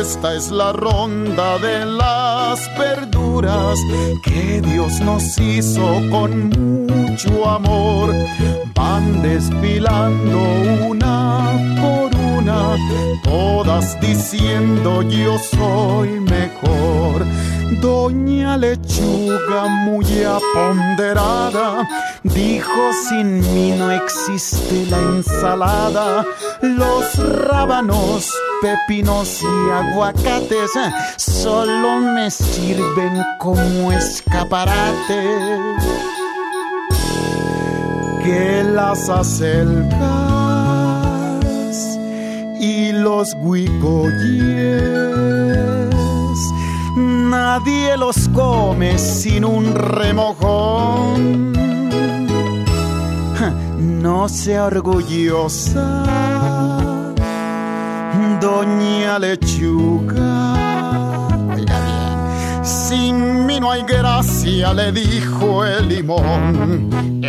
Esta 0.00 0.34
es 0.34 0.50
la 0.50 0.72
ronda 0.72 1.58
de 1.58 1.84
las 1.84 2.70
verduras 2.78 3.78
que 4.24 4.62
Dios 4.62 5.00
nos 5.00 5.38
hizo 5.38 6.00
con 6.10 6.48
mucho 6.48 7.46
amor. 7.48 8.14
Van 8.82 9.22
desfilando 9.22 10.38
una 10.88 11.52
por 11.80 12.10
una, 12.16 12.76
todas 13.22 14.00
diciendo 14.00 15.02
yo 15.02 15.38
soy 15.38 16.18
mejor. 16.18 17.24
Doña 17.80 18.56
Lechuga 18.56 19.68
muy 19.86 20.04
aponderada 20.24 21.88
dijo 22.24 22.92
sin 23.08 23.40
mí 23.54 23.70
no 23.78 23.88
existe 23.92 24.84
la 24.90 24.98
ensalada. 24.98 26.26
Los 26.60 27.14
rábanos, 27.46 28.32
pepinos 28.60 29.42
y 29.42 29.70
aguacates 29.70 30.72
solo 31.16 32.00
me 32.00 32.32
sirven 32.32 33.22
como 33.38 33.92
escaparate. 33.92 35.22
Que 38.24 38.62
las 38.64 39.08
acelgas 39.08 39.88
y 42.60 42.92
los 42.92 43.34
huicoyes 43.40 44.92
nadie 47.32 47.96
los 47.96 48.28
come 48.28 48.98
sin 48.98 49.44
un 49.44 49.74
remojón. 49.74 51.52
No 54.02 54.28
sea 54.28 54.66
orgullosa, 54.66 55.86
doña 58.40 59.18
lechuga. 59.18 60.54
Sin 62.62 63.46
mí 63.46 63.58
no 63.60 63.70
hay 63.72 63.82
gracia, 63.82 64.72
le 64.74 64.92
dijo 64.92 65.64
el 65.64 65.88
limón. 65.88 67.01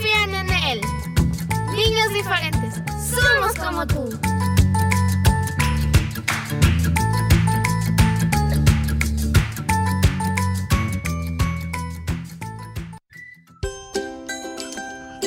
Confían 0.00 0.34
en 0.34 0.50
Él. 0.50 0.80
Niños 1.76 2.12
diferentes, 2.12 2.74
somos 3.14 3.54
como 3.54 3.86
tú. 3.86 4.08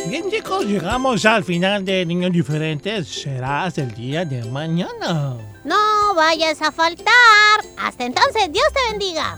Bien 0.07 0.29
chicos, 0.29 0.65
llegamos 0.65 1.25
al 1.25 1.43
final 1.43 1.83
de 1.85 2.05
Niños 2.05 2.31
Diferentes. 2.31 3.07
Será 3.07 3.65
hasta 3.65 3.81
el 3.81 3.93
día 3.95 4.25
de 4.25 4.43
mañana. 4.45 5.37
No 5.63 6.13
vayas 6.15 6.61
a 6.61 6.71
faltar. 6.71 7.05
Hasta 7.77 8.05
entonces, 8.05 8.51
Dios 8.51 8.65
te 8.73 8.91
bendiga. 8.91 9.37